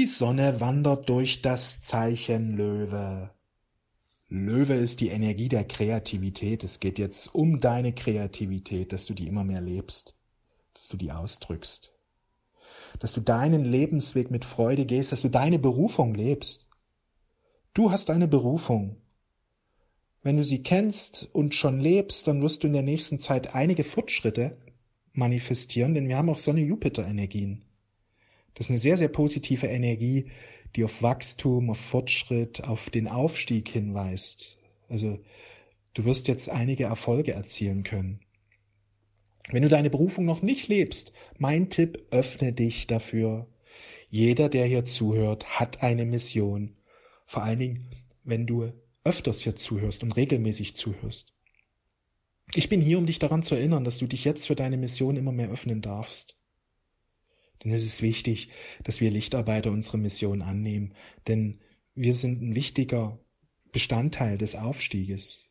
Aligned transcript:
Die 0.00 0.06
Sonne 0.06 0.62
wandert 0.62 1.10
durch 1.10 1.42
das 1.42 1.82
Zeichen 1.82 2.56
Löwe. 2.56 3.32
Löwe 4.30 4.72
ist 4.72 5.02
die 5.02 5.08
Energie 5.08 5.50
der 5.50 5.64
Kreativität. 5.64 6.64
Es 6.64 6.80
geht 6.80 6.98
jetzt 6.98 7.34
um 7.34 7.60
deine 7.60 7.92
Kreativität, 7.92 8.94
dass 8.94 9.04
du 9.04 9.12
die 9.12 9.26
immer 9.26 9.44
mehr 9.44 9.60
lebst, 9.60 10.16
dass 10.72 10.88
du 10.88 10.96
die 10.96 11.12
ausdrückst, 11.12 11.92
dass 12.98 13.12
du 13.12 13.20
deinen 13.20 13.62
Lebensweg 13.62 14.30
mit 14.30 14.46
Freude 14.46 14.86
gehst, 14.86 15.12
dass 15.12 15.20
du 15.20 15.28
deine 15.28 15.58
Berufung 15.58 16.14
lebst. 16.14 16.66
Du 17.74 17.90
hast 17.90 18.08
eine 18.08 18.26
Berufung. 18.26 18.96
Wenn 20.22 20.38
du 20.38 20.44
sie 20.44 20.62
kennst 20.62 21.28
und 21.34 21.54
schon 21.54 21.78
lebst, 21.78 22.26
dann 22.26 22.40
wirst 22.40 22.62
du 22.62 22.68
in 22.68 22.72
der 22.72 22.80
nächsten 22.80 23.18
Zeit 23.18 23.54
einige 23.54 23.84
Fortschritte 23.84 24.56
manifestieren, 25.12 25.92
denn 25.92 26.08
wir 26.08 26.16
haben 26.16 26.30
auch 26.30 26.38
Sonne-Jupiter-Energien. 26.38 27.66
Das 28.54 28.66
ist 28.66 28.70
eine 28.70 28.78
sehr, 28.78 28.96
sehr 28.96 29.08
positive 29.08 29.66
Energie, 29.66 30.30
die 30.76 30.84
auf 30.84 31.02
Wachstum, 31.02 31.70
auf 31.70 31.78
Fortschritt, 31.78 32.64
auf 32.64 32.90
den 32.90 33.08
Aufstieg 33.08 33.68
hinweist. 33.68 34.58
Also 34.88 35.18
du 35.94 36.04
wirst 36.04 36.28
jetzt 36.28 36.48
einige 36.48 36.84
Erfolge 36.84 37.32
erzielen 37.32 37.82
können. 37.82 38.20
Wenn 39.50 39.62
du 39.62 39.68
deine 39.68 39.90
Berufung 39.90 40.24
noch 40.24 40.42
nicht 40.42 40.68
lebst, 40.68 41.12
mein 41.38 41.70
Tipp, 41.70 42.06
öffne 42.10 42.52
dich 42.52 42.86
dafür. 42.86 43.48
Jeder, 44.08 44.48
der 44.48 44.66
hier 44.66 44.84
zuhört, 44.84 45.58
hat 45.58 45.82
eine 45.82 46.04
Mission. 46.04 46.76
Vor 47.26 47.42
allen 47.42 47.58
Dingen, 47.58 47.90
wenn 48.22 48.46
du 48.46 48.72
öfters 49.04 49.40
hier 49.40 49.56
zuhörst 49.56 50.02
und 50.02 50.12
regelmäßig 50.12 50.76
zuhörst. 50.76 51.32
Ich 52.54 52.68
bin 52.68 52.80
hier, 52.80 52.98
um 52.98 53.06
dich 53.06 53.18
daran 53.18 53.42
zu 53.42 53.54
erinnern, 53.54 53.84
dass 53.84 53.98
du 53.98 54.06
dich 54.06 54.24
jetzt 54.24 54.46
für 54.46 54.56
deine 54.56 54.76
Mission 54.76 55.16
immer 55.16 55.32
mehr 55.32 55.50
öffnen 55.50 55.82
darfst. 55.82 56.36
Denn 57.62 57.72
es 57.72 57.84
ist 57.84 58.02
wichtig, 58.02 58.48
dass 58.84 59.00
wir 59.00 59.10
Lichtarbeiter 59.10 59.70
unsere 59.70 59.98
Mission 59.98 60.42
annehmen, 60.42 60.94
denn 61.28 61.60
wir 61.94 62.14
sind 62.14 62.40
ein 62.42 62.54
wichtiger 62.54 63.18
Bestandteil 63.72 64.38
des 64.38 64.56
Aufstieges. 64.56 65.50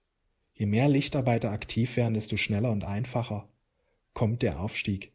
Je 0.53 0.65
mehr 0.65 0.89
Lichtarbeiter 0.89 1.51
aktiv 1.51 1.95
werden, 1.95 2.15
desto 2.15 2.35
schneller 2.37 2.71
und 2.71 2.83
einfacher 2.83 3.47
kommt 4.13 4.41
der 4.41 4.59
Aufstieg. 4.59 5.13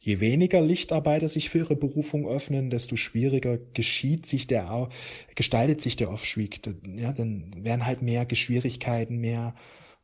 Je 0.00 0.18
weniger 0.20 0.62
Lichtarbeiter 0.62 1.28
sich 1.28 1.50
für 1.50 1.58
ihre 1.58 1.76
Berufung 1.76 2.26
öffnen, 2.26 2.70
desto 2.70 2.96
schwieriger 2.96 3.58
geschieht 3.74 4.26
sich 4.26 4.46
der, 4.46 4.88
gestaltet 5.34 5.82
sich 5.82 5.96
der 5.96 6.10
Aufstieg. 6.10 6.62
Ja, 6.96 7.12
dann 7.12 7.64
werden 7.64 7.84
halt 7.84 8.00
mehr 8.00 8.24
Geschwierigkeiten, 8.24 9.18
mehr 9.18 9.54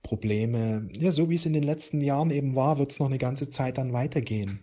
Probleme. 0.02 0.88
Ja, 0.92 1.12
so 1.12 1.30
wie 1.30 1.34
es 1.34 1.46
in 1.46 1.54
den 1.54 1.62
letzten 1.62 2.02
Jahren 2.02 2.30
eben 2.30 2.54
war, 2.54 2.78
wird 2.78 2.92
es 2.92 2.98
noch 2.98 3.06
eine 3.06 3.18
ganze 3.18 3.48
Zeit 3.48 3.78
dann 3.78 3.94
weitergehen. 3.94 4.60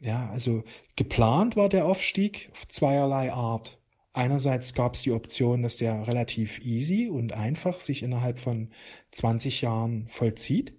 Ja, 0.00 0.30
also 0.30 0.62
geplant 0.96 1.56
war 1.56 1.68
der 1.68 1.86
Aufstieg 1.86 2.50
auf 2.52 2.68
zweierlei 2.68 3.32
Art. 3.32 3.80
Einerseits 4.12 4.74
gab 4.74 4.94
es 4.94 5.02
die 5.02 5.12
Option, 5.12 5.62
dass 5.62 5.76
der 5.76 6.06
relativ 6.06 6.64
easy 6.64 7.08
und 7.08 7.32
einfach 7.32 7.80
sich 7.80 8.02
innerhalb 8.02 8.38
von 8.38 8.70
20 9.10 9.62
Jahren 9.62 10.08
vollzieht, 10.08 10.74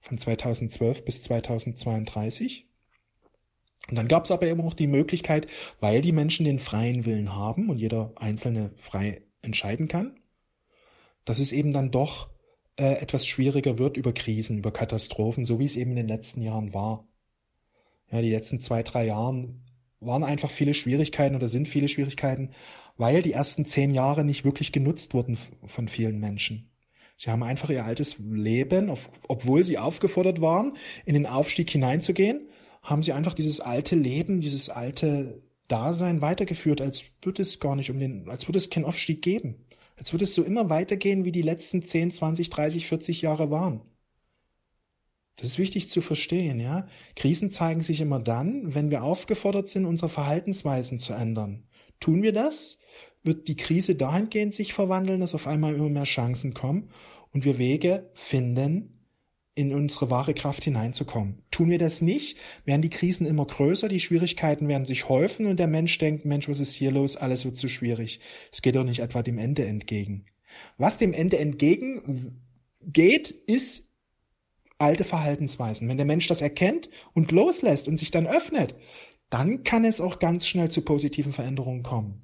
von 0.00 0.18
2012 0.18 1.04
bis 1.04 1.22
2032. 1.22 2.68
Und 3.88 3.96
dann 3.96 4.08
gab 4.08 4.24
es 4.24 4.32
aber 4.32 4.46
eben 4.46 4.60
auch 4.62 4.74
die 4.74 4.88
Möglichkeit, 4.88 5.46
weil 5.78 6.00
die 6.00 6.12
Menschen 6.12 6.44
den 6.44 6.58
freien 6.58 7.06
Willen 7.06 7.34
haben 7.34 7.70
und 7.70 7.78
jeder 7.78 8.12
Einzelne 8.16 8.72
frei 8.76 9.22
entscheiden 9.42 9.86
kann, 9.86 10.18
dass 11.24 11.38
es 11.38 11.52
eben 11.52 11.72
dann 11.72 11.92
doch 11.92 12.30
äh, 12.76 12.94
etwas 12.94 13.26
schwieriger 13.26 13.78
wird 13.78 13.96
über 13.96 14.12
Krisen, 14.12 14.58
über 14.58 14.72
Katastrophen, 14.72 15.44
so 15.44 15.60
wie 15.60 15.66
es 15.66 15.76
eben 15.76 15.92
in 15.92 15.96
den 15.96 16.08
letzten 16.08 16.42
Jahren 16.42 16.74
war 16.74 17.06
ja, 18.10 18.20
die 18.20 18.30
letzten 18.30 18.60
zwei, 18.60 18.82
drei 18.82 19.06
Jahren 19.06 19.62
waren 20.00 20.24
einfach 20.24 20.50
viele 20.50 20.74
Schwierigkeiten 20.74 21.34
oder 21.34 21.48
sind 21.48 21.68
viele 21.68 21.88
Schwierigkeiten, 21.88 22.50
weil 22.96 23.22
die 23.22 23.32
ersten 23.32 23.66
zehn 23.66 23.92
Jahre 23.92 24.24
nicht 24.24 24.44
wirklich 24.44 24.72
genutzt 24.72 25.14
wurden 25.14 25.38
von 25.66 25.88
vielen 25.88 26.18
Menschen. 26.18 26.70
Sie 27.16 27.30
haben 27.30 27.42
einfach 27.42 27.70
ihr 27.70 27.84
altes 27.84 28.18
Leben, 28.18 28.92
obwohl 29.26 29.64
sie 29.64 29.78
aufgefordert 29.78 30.40
waren, 30.40 30.76
in 31.06 31.14
den 31.14 31.26
Aufstieg 31.26 31.70
hineinzugehen, 31.70 32.48
haben 32.82 33.02
sie 33.02 33.12
einfach 33.12 33.34
dieses 33.34 33.60
alte 33.60 33.96
Leben, 33.96 34.40
dieses 34.40 34.68
alte 34.68 35.42
Dasein 35.66 36.20
weitergeführt, 36.20 36.80
als 36.80 37.04
würde 37.22 37.42
es 37.42 37.58
gar 37.58 37.74
nicht 37.74 37.90
um 37.90 37.98
den, 37.98 38.28
als 38.28 38.46
würde 38.46 38.58
es 38.58 38.70
keinen 38.70 38.84
Aufstieg 38.84 39.22
geben. 39.22 39.66
Als 39.96 40.12
würde 40.12 40.24
es 40.24 40.34
so 40.34 40.42
immer 40.42 40.68
weitergehen, 40.68 41.24
wie 41.24 41.32
die 41.32 41.42
letzten 41.42 41.82
10, 41.82 42.12
20, 42.12 42.50
30, 42.50 42.86
40 42.86 43.22
Jahre 43.22 43.50
waren. 43.50 43.80
Das 45.36 45.46
ist 45.46 45.58
wichtig 45.58 45.90
zu 45.90 46.00
verstehen, 46.00 46.60
ja. 46.60 46.88
Krisen 47.14 47.50
zeigen 47.50 47.82
sich 47.82 48.00
immer 48.00 48.18
dann, 48.18 48.74
wenn 48.74 48.90
wir 48.90 49.02
aufgefordert 49.02 49.68
sind, 49.68 49.84
unsere 49.84 50.08
Verhaltensweisen 50.08 50.98
zu 50.98 51.12
ändern. 51.12 51.64
Tun 52.00 52.22
wir 52.22 52.32
das, 52.32 52.78
wird 53.22 53.48
die 53.48 53.56
Krise 53.56 53.96
dahingehend 53.96 54.54
sich 54.54 54.72
verwandeln, 54.72 55.20
dass 55.20 55.34
auf 55.34 55.46
einmal 55.46 55.74
immer 55.74 55.90
mehr 55.90 56.04
Chancen 56.04 56.54
kommen 56.54 56.90
und 57.32 57.44
wir 57.44 57.58
Wege 57.58 58.10
finden, 58.14 58.96
in 59.56 59.74
unsere 59.74 60.10
wahre 60.10 60.34
Kraft 60.34 60.64
hineinzukommen. 60.64 61.42
Tun 61.50 61.70
wir 61.70 61.78
das 61.78 62.02
nicht, 62.02 62.36
werden 62.66 62.82
die 62.82 62.90
Krisen 62.90 63.26
immer 63.26 63.46
größer, 63.46 63.88
die 63.88 64.00
Schwierigkeiten 64.00 64.68
werden 64.68 64.84
sich 64.84 65.08
häufen 65.08 65.46
und 65.46 65.58
der 65.58 65.66
Mensch 65.66 65.96
denkt, 65.96 66.26
Mensch, 66.26 66.46
was 66.48 66.60
ist 66.60 66.74
hier 66.74 66.90
los? 66.90 67.16
Alles 67.16 67.46
wird 67.46 67.56
zu 67.56 67.68
schwierig. 67.68 68.20
Es 68.52 68.60
geht 68.60 68.76
doch 68.76 68.84
nicht 68.84 69.00
etwa 69.00 69.22
dem 69.22 69.38
Ende 69.38 69.64
entgegen. 69.64 70.26
Was 70.76 70.98
dem 70.98 71.14
Ende 71.14 71.38
entgegen 71.38 72.34
geht, 72.82 73.30
ist 73.30 73.85
alte 74.78 75.04
Verhaltensweisen. 75.04 75.88
Wenn 75.88 75.96
der 75.96 76.06
Mensch 76.06 76.26
das 76.26 76.42
erkennt 76.42 76.88
und 77.14 77.32
loslässt 77.32 77.88
und 77.88 77.96
sich 77.96 78.10
dann 78.10 78.26
öffnet, 78.26 78.74
dann 79.30 79.64
kann 79.64 79.84
es 79.84 80.00
auch 80.00 80.18
ganz 80.18 80.46
schnell 80.46 80.70
zu 80.70 80.82
positiven 80.82 81.32
Veränderungen 81.32 81.82
kommen. 81.82 82.22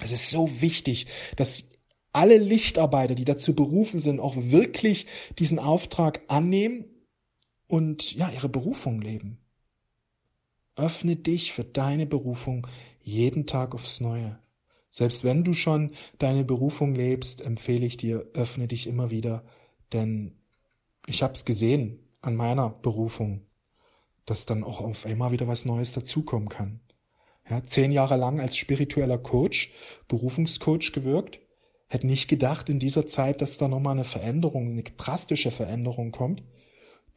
Es 0.00 0.12
ist 0.12 0.30
so 0.30 0.60
wichtig, 0.60 1.06
dass 1.36 1.70
alle 2.12 2.38
Lichtarbeiter, 2.38 3.14
die 3.14 3.24
dazu 3.24 3.54
berufen 3.54 4.00
sind, 4.00 4.20
auch 4.20 4.36
wirklich 4.36 5.06
diesen 5.38 5.58
Auftrag 5.58 6.22
annehmen 6.28 6.84
und 7.66 8.14
ja, 8.14 8.30
ihre 8.30 8.48
Berufung 8.48 9.00
leben. 9.00 9.38
Öffne 10.76 11.16
dich 11.16 11.52
für 11.52 11.64
deine 11.64 12.06
Berufung 12.06 12.66
jeden 13.02 13.46
Tag 13.46 13.74
aufs 13.74 14.00
Neue. 14.00 14.38
Selbst 14.90 15.22
wenn 15.22 15.44
du 15.44 15.52
schon 15.52 15.92
deine 16.18 16.44
Berufung 16.44 16.94
lebst, 16.94 17.42
empfehle 17.42 17.86
ich 17.86 17.96
dir, 17.96 18.26
öffne 18.34 18.66
dich 18.66 18.86
immer 18.86 19.10
wieder, 19.10 19.44
denn 19.92 20.39
ich 21.06 21.22
habe 21.22 21.34
es 21.34 21.44
gesehen 21.44 21.98
an 22.20 22.36
meiner 22.36 22.70
Berufung, 22.70 23.46
dass 24.26 24.46
dann 24.46 24.64
auch 24.64 24.80
auf 24.80 25.06
einmal 25.06 25.32
wieder 25.32 25.48
was 25.48 25.64
Neues 25.64 25.92
dazukommen 25.92 26.48
kann. 26.48 26.80
Ja, 27.48 27.64
zehn 27.64 27.90
Jahre 27.90 28.16
lang 28.16 28.40
als 28.40 28.56
spiritueller 28.56 29.18
Coach, 29.18 29.72
Berufungscoach 30.08 30.92
gewirkt, 30.92 31.40
hätte 31.88 32.06
nicht 32.06 32.28
gedacht 32.28 32.68
in 32.68 32.78
dieser 32.78 33.06
Zeit, 33.06 33.42
dass 33.42 33.58
da 33.58 33.66
nochmal 33.66 33.94
eine 33.94 34.04
Veränderung, 34.04 34.70
eine 34.70 34.82
drastische 34.84 35.50
Veränderung 35.50 36.12
kommt, 36.12 36.44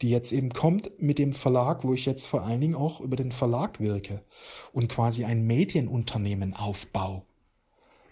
die 0.02 0.10
jetzt 0.10 0.32
eben 0.32 0.50
kommt 0.50 0.92
mit 1.00 1.20
dem 1.20 1.34
Verlag, 1.34 1.84
wo 1.84 1.94
ich 1.94 2.06
jetzt 2.06 2.26
vor 2.26 2.44
allen 2.44 2.62
Dingen 2.62 2.76
auch 2.76 3.00
über 3.00 3.16
den 3.16 3.32
Verlag 3.32 3.80
wirke 3.80 4.24
und 4.72 4.90
quasi 4.90 5.24
ein 5.24 5.46
Medienunternehmen 5.46 6.56
aufbaue. 6.56 7.24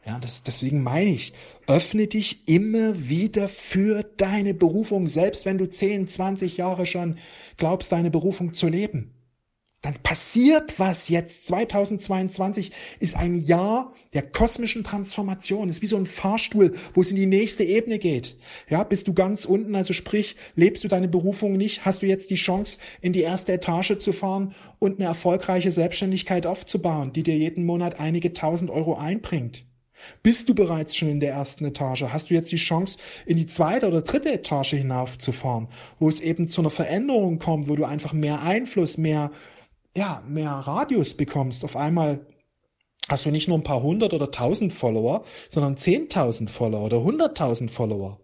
Ja, 0.05 0.17
das, 0.19 0.43
deswegen 0.43 0.81
meine 0.81 1.11
ich, 1.11 1.33
öffne 1.67 2.07
dich 2.07 2.47
immer 2.47 3.07
wieder 3.07 3.47
für 3.47 4.03
deine 4.17 4.53
Berufung, 4.53 5.07
selbst 5.07 5.45
wenn 5.45 5.59
du 5.59 5.69
10, 5.69 6.07
20 6.07 6.57
Jahre 6.57 6.85
schon 6.85 7.17
glaubst, 7.57 7.91
deine 7.91 8.09
Berufung 8.09 8.53
zu 8.53 8.67
leben. 8.67 9.13
Dann 9.81 9.95
passiert 9.95 10.79
was 10.79 11.09
jetzt. 11.09 11.47
2022 11.47 12.71
ist 12.99 13.15
ein 13.15 13.41
Jahr 13.41 13.93
der 14.13 14.21
kosmischen 14.21 14.83
Transformation. 14.83 15.69
Ist 15.69 15.81
wie 15.81 15.87
so 15.87 15.97
ein 15.97 16.05
Fahrstuhl, 16.05 16.75
wo 16.93 17.01
es 17.01 17.09
in 17.09 17.15
die 17.15 17.25
nächste 17.25 17.63
Ebene 17.63 17.97
geht. 17.97 18.37
Ja, 18.69 18.83
bist 18.83 19.07
du 19.07 19.13
ganz 19.13 19.45
unten, 19.45 19.73
also 19.73 19.93
sprich, 19.93 20.35
lebst 20.55 20.83
du 20.83 20.87
deine 20.87 21.07
Berufung 21.07 21.53
nicht, 21.53 21.83
hast 21.83 22.03
du 22.03 22.05
jetzt 22.05 22.29
die 22.29 22.35
Chance, 22.35 22.77
in 23.01 23.11
die 23.11 23.21
erste 23.21 23.53
Etage 23.53 23.97
zu 23.97 24.13
fahren 24.13 24.53
und 24.77 24.99
eine 24.99 25.07
erfolgreiche 25.07 25.71
Selbstständigkeit 25.71 26.45
aufzubauen, 26.45 27.11
die 27.11 27.23
dir 27.23 27.35
jeden 27.35 27.65
Monat 27.65 27.99
einige 27.99 28.33
tausend 28.33 28.69
Euro 28.69 28.95
einbringt. 28.95 29.65
Bist 30.23 30.49
du 30.49 30.55
bereits 30.55 30.95
schon 30.95 31.09
in 31.09 31.19
der 31.19 31.33
ersten 31.33 31.65
Etage? 31.65 32.03
Hast 32.03 32.29
du 32.29 32.33
jetzt 32.33 32.51
die 32.51 32.57
Chance, 32.57 32.97
in 33.25 33.37
die 33.37 33.45
zweite 33.45 33.87
oder 33.87 34.01
dritte 34.01 34.31
Etage 34.31 34.71
hinaufzufahren, 34.71 35.67
wo 35.99 36.09
es 36.09 36.19
eben 36.19 36.47
zu 36.47 36.61
einer 36.61 36.69
Veränderung 36.69 37.39
kommt, 37.39 37.67
wo 37.67 37.75
du 37.75 37.85
einfach 37.85 38.13
mehr 38.13 38.41
Einfluss, 38.41 38.97
mehr, 38.97 39.31
ja, 39.95 40.23
mehr 40.27 40.51
Radius 40.51 41.15
bekommst. 41.15 41.63
Auf 41.63 41.75
einmal 41.75 42.25
hast 43.09 43.25
du 43.25 43.31
nicht 43.31 43.47
nur 43.47 43.57
ein 43.57 43.63
paar 43.63 43.81
hundert 43.81 44.13
oder 44.13 44.31
tausend 44.31 44.73
Follower, 44.73 45.23
sondern 45.49 45.77
zehntausend 45.77 46.51
Follower 46.51 46.85
oder 46.85 47.03
hunderttausend 47.03 47.71
Follower. 47.71 48.19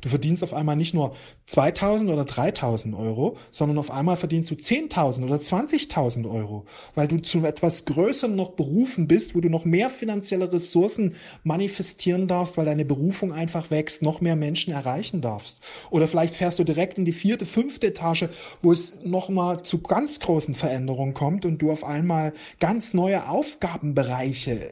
Du 0.00 0.08
verdienst 0.08 0.42
auf 0.42 0.54
einmal 0.54 0.76
nicht 0.76 0.94
nur 0.94 1.14
2000 1.46 2.10
oder 2.10 2.24
3000 2.24 2.94
Euro, 2.94 3.36
sondern 3.50 3.78
auf 3.78 3.90
einmal 3.90 4.16
verdienst 4.16 4.50
du 4.50 4.54
10.000 4.54 5.24
oder 5.24 5.36
20.000 5.36 6.30
Euro, 6.30 6.66
weil 6.94 7.08
du 7.08 7.18
zu 7.18 7.44
etwas 7.44 7.84
Größerem 7.84 8.34
noch 8.34 8.52
berufen 8.52 9.06
bist, 9.08 9.34
wo 9.34 9.40
du 9.40 9.48
noch 9.48 9.64
mehr 9.64 9.90
finanzielle 9.90 10.52
Ressourcen 10.52 11.16
manifestieren 11.42 12.28
darfst, 12.28 12.56
weil 12.56 12.64
deine 12.64 12.84
Berufung 12.84 13.32
einfach 13.32 13.70
wächst, 13.70 14.02
noch 14.02 14.20
mehr 14.20 14.36
Menschen 14.36 14.72
erreichen 14.72 15.20
darfst. 15.20 15.60
Oder 15.90 16.08
vielleicht 16.08 16.36
fährst 16.36 16.58
du 16.58 16.64
direkt 16.64 16.98
in 16.98 17.04
die 17.04 17.12
vierte, 17.12 17.46
fünfte 17.46 17.88
Etage, 17.88 18.28
wo 18.62 18.72
es 18.72 19.04
nochmal 19.04 19.62
zu 19.62 19.80
ganz 19.82 20.20
großen 20.20 20.54
Veränderungen 20.54 21.14
kommt 21.14 21.44
und 21.44 21.58
du 21.58 21.70
auf 21.70 21.84
einmal 21.84 22.32
ganz 22.60 22.94
neue 22.94 23.28
Aufgabenbereiche, 23.28 24.70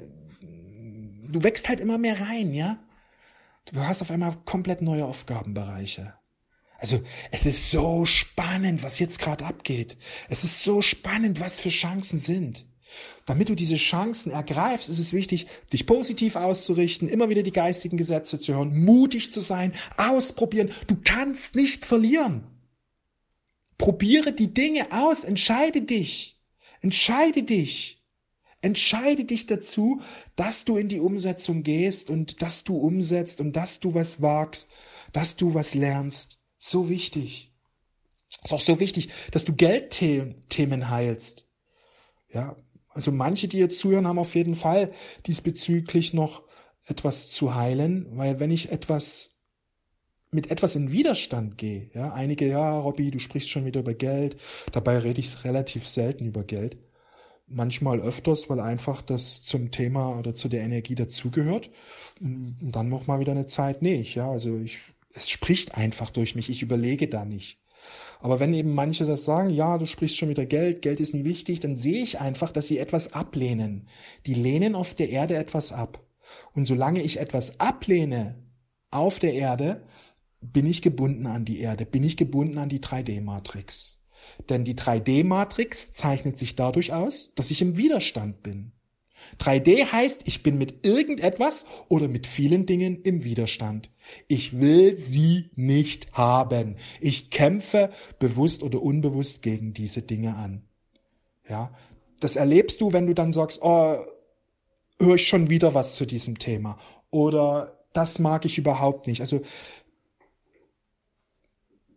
du 1.33 1.43
wächst 1.43 1.69
halt 1.69 1.81
immer 1.81 1.99
mehr 1.99 2.21
rein, 2.21 2.55
ja? 2.55 2.79
Du 3.67 3.81
hast 3.81 4.03
auf 4.03 4.11
einmal 4.11 4.37
komplett 4.45 4.83
neue 4.83 5.05
Aufgabenbereiche. 5.05 6.15
Also 6.79 7.01
es 7.31 7.47
ist 7.47 7.71
so 7.71 8.07
spannend, 8.07 8.83
was 8.83 8.99
jetzt 8.99 9.21
gerade 9.21 9.45
abgeht. 9.45 9.97
Es 10.29 10.43
ist 10.43 10.65
so 10.65 10.83
spannend, 10.83 11.39
was 11.39 11.61
für 11.61 11.69
Chancen 11.69 12.19
sind. 12.19 12.67
Damit 13.25 13.49
du 13.49 13.55
diese 13.55 13.77
Chancen 13.77 14.33
ergreifst, 14.33 14.89
ist 14.89 14.99
es 14.99 15.13
wichtig, 15.13 15.47
dich 15.73 15.87
positiv 15.87 16.35
auszurichten, 16.37 17.09
immer 17.09 17.29
wieder 17.29 17.43
die 17.45 17.53
geistigen 17.53 17.97
Gesetze 17.97 18.41
zu 18.41 18.55
hören, 18.55 18.85
mutig 18.85 19.33
zu 19.33 19.41
sein, 19.41 19.75
ausprobieren. 19.97 20.73
Du 20.89 20.97
kannst 21.03 21.55
nicht 21.55 21.85
verlieren. 21.85 22.49
Probiere 23.79 24.33
die 24.33 24.53
Dinge 24.53 24.89
aus, 24.91 25.25
entscheide 25.25 25.83
dich. 25.83 26.41
Entscheide 26.81 27.45
dich. 27.45 28.02
Entscheide 28.63 29.25
dich 29.25 29.47
dazu, 29.47 30.03
dass 30.37 30.65
du 30.65 30.77
in 30.77 30.89
die 30.89 31.01
Umsetzung 31.01 31.65
gehst 31.65 32.11
und 32.11 32.43
dass 32.43 32.63
du 32.63 32.77
umsetzt 32.77 33.41
und 33.41 33.55
dass 33.55 33.81
du 33.81 33.93
was 33.93 34.23
wagst, 34.23 34.71
dass 35.13 35.35
du 35.35 35.53
was 35.53 35.75
lernst. 35.75 36.39
So 36.59 36.89
wichtig. 36.89 37.53
Ist 38.45 38.53
auch 38.53 38.61
so 38.61 38.79
wichtig, 38.79 39.11
dass 39.33 39.45
du 39.45 39.55
Geldthemen 39.55 40.91
heilst. 40.91 41.49
Ja, 42.33 42.57
also 42.89 43.11
manche, 43.11 43.49
die 43.49 43.59
jetzt 43.59 43.81
zuhören, 43.81 44.07
haben 44.07 44.21
auf 44.21 44.37
jeden 44.37 44.55
Fall 44.55 44.93
diesbezüglich 45.27 46.15
noch 46.15 46.45
etwas 46.85 47.31
zu 47.31 47.57
heilen, 47.57 48.17
weil 48.17 48.39
wenn 48.39 48.53
ich 48.53 48.71
etwas 48.71 49.31
mit 50.31 50.51
etwas 50.53 50.77
in 50.77 50.93
Widerstand 50.93 51.59
gehe, 51.59 51.91
ja, 51.95 52.13
einige, 52.13 52.47
ja, 52.47 52.79
Robby, 52.79 53.11
du 53.11 53.19
sprichst 53.19 53.51
schon 53.51 53.67
wieder 53.67 53.81
über 53.81 53.93
Geld, 53.93 54.37
dabei 54.71 54.99
rede 54.99 55.21
ich 55.21 55.45
relativ 55.45 55.87
selten 55.87 56.27
über 56.27 56.45
Geld 56.45 56.79
manchmal 57.53 58.01
öfters, 58.01 58.49
weil 58.51 58.61
einfach 58.61 59.03
das 59.03 59.43
zum 59.43 59.71
Thema 59.71 60.19
oder 60.19 60.35
zu 60.35 60.49
der 60.49 60.63
Energie 60.63 60.95
dazugehört. 60.95 61.71
Und 62.21 62.57
dann 62.61 62.89
noch 62.89 63.07
mal 63.07 63.21
wieder 63.21 63.33
eine 63.33 63.47
Zeit 63.47 63.83
nicht. 63.83 64.15
Ja, 64.15 64.31
also 64.31 64.59
ich, 64.59 64.79
es 65.15 65.29
spricht 65.31 65.77
einfach 65.77 66.11
durch 66.11 66.35
mich. 66.35 66.51
Ich 66.51 66.63
überlege 66.63 67.09
da 67.09 67.25
nicht. 67.25 67.59
Aber 68.21 68.39
wenn 68.39 68.55
eben 68.55 68.75
manche 68.75 69.05
das 69.05 69.25
sagen, 69.25 69.51
ja, 69.51 69.79
du 69.79 69.87
sprichst 69.87 70.17
schon 70.17 70.29
wieder 70.29 70.47
Geld, 70.47 70.83
Geld 70.83 71.01
ist 71.01 71.15
nie 71.15 71.25
wichtig, 71.25 71.61
dann 71.61 71.77
sehe 71.77 72.03
ich 72.03 72.21
einfach, 72.21 72.53
dass 72.53 72.69
sie 72.69 72.79
etwas 72.79 73.13
ablehnen. 73.13 73.89
Die 74.27 74.35
lehnen 74.35 74.75
auf 74.75 74.95
der 74.95 75.11
Erde 75.11 75.37
etwas 75.37 75.73
ab. 75.73 76.05
Und 76.55 76.67
solange 76.67 77.03
ich 77.03 77.19
etwas 77.19 77.59
ablehne 77.61 78.47
auf 78.91 79.19
der 79.19 79.35
Erde, 79.35 79.83
bin 80.41 80.67
ich 80.67 80.83
gebunden 80.83 81.27
an 81.27 81.45
die 81.45 81.61
Erde, 81.61 81.87
bin 81.87 82.05
ich 82.05 82.17
gebunden 82.17 82.59
an 82.59 82.69
die 82.69 82.81
3D-Matrix. 82.81 84.02
Denn 84.49 84.65
die 84.65 84.75
3D-Matrix 84.75 85.93
zeichnet 85.93 86.39
sich 86.39 86.57
dadurch 86.57 86.93
aus, 86.93 87.33
dass 87.35 87.51
ich 87.51 87.63
im 87.63 87.77
Widerstand 87.77 88.43
bin. 88.43 88.73
3D 89.39 89.87
heißt, 89.87 90.23
ich 90.25 90.43
bin 90.43 90.59
mit 90.59 90.85
irgendetwas 90.85 91.67
oder 91.89 92.09
mit 92.09 92.27
vielen 92.27 92.67
Dingen 92.67 93.01
im 93.03 93.25
Widerstand. 93.25 93.89
Ich 94.27 94.59
will 94.59 94.97
sie 94.97 95.51
nicht 95.55 96.13
haben. 96.13 96.77
Ich 97.01 97.31
kämpfe 97.31 97.93
bewusst 98.19 98.63
oder 98.63 98.83
unbewusst 98.83 99.43
gegen 99.43 99.73
diese 99.73 100.03
Dinge 100.03 100.35
an. 100.37 100.65
Ja, 101.49 101.73
das 102.21 102.37
erlebst 102.37 102.81
du, 102.81 102.93
wenn 102.93 103.07
du 103.07 103.15
dann 103.15 103.33
sagst, 103.33 103.61
oh, 103.63 103.97
höre 104.99 105.15
ich 105.15 105.29
schon 105.29 105.51
wieder 105.51 105.75
was 105.75 105.97
zu 105.97 106.07
diesem 106.07 106.39
Thema 106.39 106.79
oder 107.11 107.79
das 107.93 108.19
mag 108.19 108.45
ich 108.45 108.59
überhaupt 108.59 109.07
nicht. 109.07 109.21
Also 109.21 109.43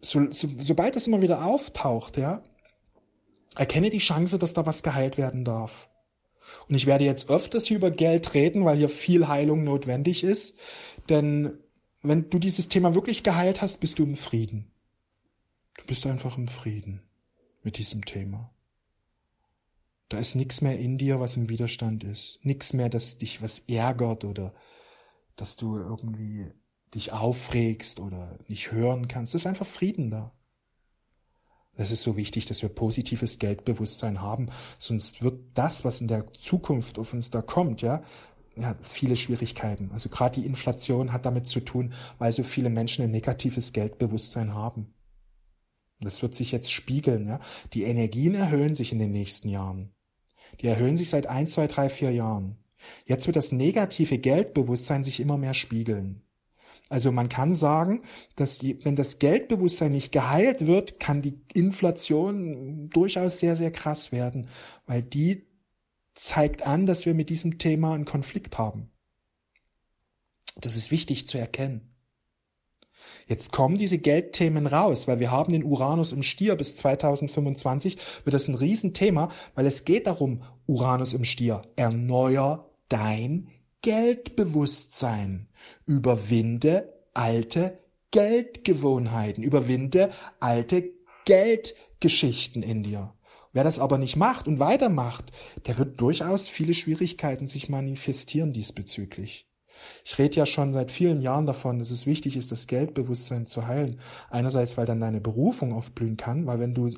so, 0.05 0.31
so, 0.31 0.47
sobald 0.59 0.95
das 0.95 1.07
immer 1.07 1.21
wieder 1.21 1.45
auftaucht, 1.45 2.17
ja, 2.17 2.43
erkenne 3.55 3.89
die 3.89 3.99
Chance, 3.99 4.37
dass 4.37 4.53
da 4.53 4.65
was 4.65 4.83
geheilt 4.83 5.17
werden 5.17 5.45
darf. 5.45 5.89
Und 6.67 6.75
ich 6.75 6.85
werde 6.85 7.05
jetzt 7.05 7.29
öfters 7.29 7.65
hier 7.65 7.77
über 7.77 7.91
Geld 7.91 8.33
reden, 8.33 8.65
weil 8.65 8.77
hier 8.77 8.89
viel 8.89 9.27
Heilung 9.27 9.63
notwendig 9.63 10.23
ist. 10.23 10.59
Denn 11.09 11.57
wenn 12.01 12.29
du 12.29 12.37
dieses 12.37 12.69
Thema 12.69 12.93
wirklich 12.93 13.23
geheilt 13.23 13.61
hast, 13.61 13.79
bist 13.79 13.97
du 13.97 14.03
im 14.03 14.15
Frieden. 14.15 14.71
Du 15.77 15.85
bist 15.85 16.05
einfach 16.05 16.37
im 16.37 16.47
Frieden 16.47 17.01
mit 17.63 17.77
diesem 17.77 18.05
Thema. 18.05 18.53
Da 20.09 20.19
ist 20.19 20.35
nichts 20.35 20.61
mehr 20.61 20.77
in 20.77 20.99
dir, 20.99 21.19
was 21.19 21.35
im 21.35 21.49
Widerstand 21.49 22.03
ist. 22.03 22.39
Nichts 22.43 22.73
mehr, 22.73 22.89
dass 22.89 23.17
dich 23.17 23.41
was 23.41 23.59
ärgert 23.59 24.23
oder 24.23 24.53
dass 25.35 25.57
du 25.57 25.77
irgendwie 25.77 26.51
dich 26.95 27.11
aufregst 27.11 27.99
oder 27.99 28.39
nicht 28.47 28.71
hören 28.71 29.07
kannst. 29.07 29.35
Es 29.35 29.41
ist 29.41 29.47
einfach 29.47 29.67
Frieden 29.67 30.09
da. 30.09 30.31
Es 31.77 31.91
ist 31.91 32.03
so 32.03 32.15
wichtig, 32.15 32.45
dass 32.45 32.61
wir 32.61 32.69
positives 32.69 33.37
Geldbewusstsein 33.37 34.21
haben, 34.21 34.47
sonst 34.77 35.21
wird 35.21 35.39
das, 35.53 35.83
was 35.83 35.99
in 35.99 36.07
der 36.07 36.31
Zukunft 36.31 36.97
auf 36.97 37.13
uns 37.13 37.31
da 37.31 37.41
kommt, 37.41 37.81
ja, 37.81 38.01
ja, 38.55 38.75
viele 38.81 39.17
Schwierigkeiten. 39.17 39.91
Also 39.91 40.07
gerade 40.07 40.39
die 40.39 40.47
Inflation 40.47 41.11
hat 41.11 41.25
damit 41.25 41.47
zu 41.47 41.59
tun, 41.59 41.93
weil 42.17 42.31
so 42.31 42.43
viele 42.43 42.69
Menschen 42.69 43.03
ein 43.03 43.11
negatives 43.11 43.73
Geldbewusstsein 43.73 44.53
haben. 44.53 44.93
Das 45.99 46.21
wird 46.21 46.35
sich 46.35 46.53
jetzt 46.53 46.71
spiegeln, 46.71 47.27
ja. 47.27 47.39
Die 47.73 47.83
Energien 47.83 48.35
erhöhen 48.35 48.75
sich 48.75 48.93
in 48.93 48.99
den 48.99 49.11
nächsten 49.11 49.49
Jahren. 49.49 49.93
Die 50.61 50.67
erhöhen 50.67 50.95
sich 50.95 51.09
seit 51.09 51.27
ein, 51.27 51.47
zwei, 51.47 51.67
drei, 51.67 51.89
vier 51.89 52.11
Jahren. 52.11 52.57
Jetzt 53.05 53.27
wird 53.27 53.35
das 53.35 53.51
negative 53.51 54.17
Geldbewusstsein 54.17 55.03
sich 55.03 55.19
immer 55.19 55.37
mehr 55.37 55.53
spiegeln. 55.53 56.24
Also 56.95 57.11
man 57.11 57.27
kann 57.27 57.53
sagen, 57.53 58.03
dass 58.37 58.57
die, 58.57 58.85
wenn 58.85 58.95
das 58.95 59.19
Geldbewusstsein 59.19 59.91
nicht 59.91 60.13
geheilt 60.13 60.65
wird, 60.65 60.97
kann 60.97 61.21
die 61.21 61.41
Inflation 61.53 62.89
durchaus 62.89 63.41
sehr, 63.41 63.57
sehr 63.57 63.69
krass 63.69 64.13
werden, 64.13 64.47
weil 64.87 65.03
die 65.03 65.45
zeigt 66.13 66.65
an, 66.65 66.85
dass 66.85 67.05
wir 67.05 67.13
mit 67.13 67.29
diesem 67.29 67.57
Thema 67.57 67.93
einen 67.93 68.05
Konflikt 68.05 68.57
haben. 68.57 68.91
Das 70.55 70.77
ist 70.77 70.89
wichtig 70.89 71.27
zu 71.27 71.37
erkennen. 71.37 71.93
Jetzt 73.27 73.51
kommen 73.51 73.77
diese 73.77 73.97
Geldthemen 73.97 74.65
raus, 74.65 75.05
weil 75.05 75.19
wir 75.19 75.31
haben 75.31 75.51
den 75.51 75.65
Uranus 75.65 76.13
im 76.13 76.23
Stier 76.23 76.55
bis 76.55 76.77
2025 76.77 77.97
wird 78.23 78.33
das 78.33 78.47
ein 78.47 78.55
Riesenthema, 78.55 79.33
weil 79.53 79.65
es 79.65 79.83
geht 79.83 80.07
darum, 80.07 80.43
Uranus 80.65 81.13
im 81.13 81.25
Stier, 81.25 81.63
erneuer 81.75 82.71
dein 82.87 83.49
Geldbewusstsein. 83.85 85.47
Überwinde 85.85 86.91
alte 87.13 87.77
Geldgewohnheiten. 88.09 89.43
Überwinde 89.43 90.11
alte 90.39 90.89
Geldgeschichten 91.25 92.63
in 92.63 92.81
dir. 92.81 93.13
Wer 93.53 93.63
das 93.63 93.77
aber 93.77 93.99
nicht 93.99 94.15
macht 94.15 94.47
und 94.47 94.57
weitermacht, 94.57 95.31
der 95.67 95.77
wird 95.77 96.01
durchaus 96.01 96.49
viele 96.49 96.73
Schwierigkeiten 96.73 97.45
sich 97.45 97.69
manifestieren 97.69 98.53
diesbezüglich. 98.53 99.47
Ich 100.03 100.17
rede 100.17 100.37
ja 100.37 100.47
schon 100.47 100.73
seit 100.73 100.91
vielen 100.91 101.21
Jahren 101.21 101.45
davon, 101.45 101.77
dass 101.77 101.91
es 101.91 102.07
wichtig 102.07 102.37
ist, 102.37 102.51
das 102.51 102.65
Geldbewusstsein 102.65 103.45
zu 103.45 103.67
heilen. 103.67 103.99
Einerseits, 104.31 104.77
weil 104.77 104.87
dann 104.87 104.99
deine 104.99 105.21
Berufung 105.21 105.73
aufblühen 105.73 106.17
kann, 106.17 106.47
weil 106.47 106.59
wenn 106.59 106.73
du 106.73 106.89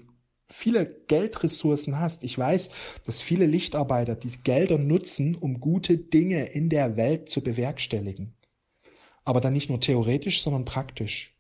viele 0.50 0.86
Geldressourcen 1.08 2.00
hast. 2.00 2.24
Ich 2.24 2.38
weiß, 2.38 2.70
dass 3.06 3.22
viele 3.22 3.46
Lichtarbeiter 3.46 4.16
die 4.16 4.32
Gelder 4.44 4.78
nutzen, 4.78 5.36
um 5.36 5.60
gute 5.60 5.98
Dinge 5.98 6.46
in 6.46 6.70
der 6.70 6.96
Welt 6.98 7.30
zu 7.30 7.42
bewerkstelligen. 7.42 8.34
Aber 9.26 9.42
dann 9.42 9.54
nicht 9.54 9.70
nur 9.70 9.80
theoretisch, 9.80 10.42
sondern 10.42 10.66
praktisch. 10.66 11.34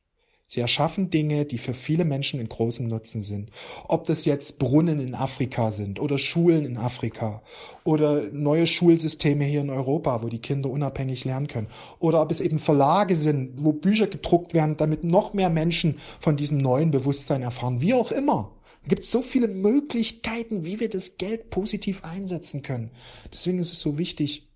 Sie 0.49 0.61
erschaffen 0.61 1.09
Dinge, 1.09 1.43
die 1.43 1.57
für 1.57 1.73
viele 1.73 2.05
Menschen 2.05 2.39
in 2.39 2.47
großem 2.47 2.87
Nutzen 2.87 3.21
sind. 3.21 3.51
Ob 3.89 4.05
das 4.05 4.23
jetzt 4.23 4.59
Brunnen 4.59 5.01
in 5.01 5.13
Afrika 5.13 5.71
sind 5.71 5.99
oder 5.99 6.17
Schulen 6.17 6.63
in 6.63 6.77
Afrika 6.77 7.41
oder 7.83 8.23
neue 8.31 8.65
Schulsysteme 8.65 9.43
hier 9.43 9.59
in 9.59 9.69
Europa, 9.69 10.23
wo 10.23 10.29
die 10.29 10.39
Kinder 10.39 10.69
unabhängig 10.69 11.25
lernen 11.25 11.47
können. 11.47 11.67
Oder 11.99 12.21
ob 12.21 12.31
es 12.31 12.39
eben 12.39 12.59
Verlage 12.59 13.17
sind, 13.17 13.61
wo 13.61 13.73
Bücher 13.73 14.07
gedruckt 14.07 14.53
werden, 14.53 14.77
damit 14.77 15.03
noch 15.03 15.33
mehr 15.33 15.49
Menschen 15.49 15.99
von 16.21 16.37
diesem 16.37 16.59
neuen 16.59 16.91
Bewusstsein 16.91 17.41
erfahren. 17.41 17.81
Wie 17.81 17.93
auch 17.93 18.13
immer. 18.13 18.56
Gibt 18.88 19.06
so 19.06 19.22
viele 19.22 19.48
Möglichkeiten, 19.48 20.63
wie 20.65 20.79
wir 20.79 20.89
das 20.89 21.17
Geld 21.17 21.50
positiv 21.50 22.03
einsetzen 22.03 22.62
können. 22.62 22.91
Deswegen 23.32 23.60
ist 23.60 23.74
es 23.74 23.79
so 23.79 23.98
wichtig, 23.98 24.48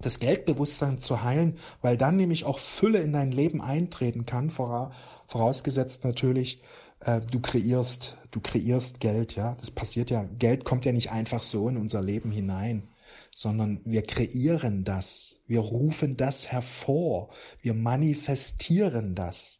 das 0.00 0.18
Geldbewusstsein 0.18 0.98
zu 0.98 1.22
heilen, 1.22 1.58
weil 1.82 1.96
dann 1.96 2.16
nämlich 2.16 2.44
auch 2.44 2.58
Fülle 2.58 3.00
in 3.00 3.12
dein 3.12 3.32
Leben 3.32 3.60
eintreten 3.60 4.24
kann, 4.24 4.50
vorausgesetzt 4.50 6.04
natürlich, 6.04 6.62
äh, 7.00 7.20
du 7.20 7.40
kreierst, 7.40 8.16
du 8.30 8.40
kreierst 8.40 9.00
Geld, 9.00 9.36
ja. 9.36 9.56
Das 9.60 9.70
passiert 9.70 10.10
ja. 10.10 10.24
Geld 10.38 10.64
kommt 10.64 10.84
ja 10.84 10.92
nicht 10.92 11.10
einfach 11.10 11.42
so 11.42 11.68
in 11.68 11.76
unser 11.76 12.02
Leben 12.02 12.30
hinein, 12.30 12.88
sondern 13.34 13.80
wir 13.84 14.02
kreieren 14.02 14.84
das, 14.84 15.36
wir 15.46 15.60
rufen 15.60 16.16
das 16.16 16.50
hervor, 16.50 17.30
wir 17.60 17.74
manifestieren 17.74 19.14
das. 19.14 19.59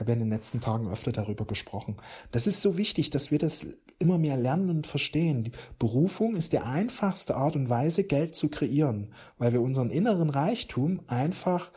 Habe 0.00 0.12
ja 0.12 0.14
in 0.14 0.20
den 0.20 0.30
letzten 0.30 0.60
Tagen 0.60 0.90
öfter 0.90 1.12
darüber 1.12 1.44
gesprochen. 1.44 1.96
Das 2.32 2.46
ist 2.46 2.62
so 2.62 2.76
wichtig, 2.76 3.10
dass 3.10 3.30
wir 3.30 3.38
das 3.38 3.66
immer 3.98 4.18
mehr 4.18 4.36
lernen 4.36 4.70
und 4.70 4.86
verstehen. 4.86 5.44
Die 5.44 5.52
Berufung 5.78 6.34
ist 6.34 6.52
die 6.52 6.58
einfachste 6.58 7.36
Art 7.36 7.54
und 7.54 7.68
Weise, 7.68 8.04
Geld 8.04 8.34
zu 8.34 8.48
kreieren, 8.48 9.12
weil 9.38 9.52
wir 9.52 9.60
unseren 9.60 9.90
inneren 9.90 10.30
Reichtum 10.30 11.02
einfach 11.06 11.70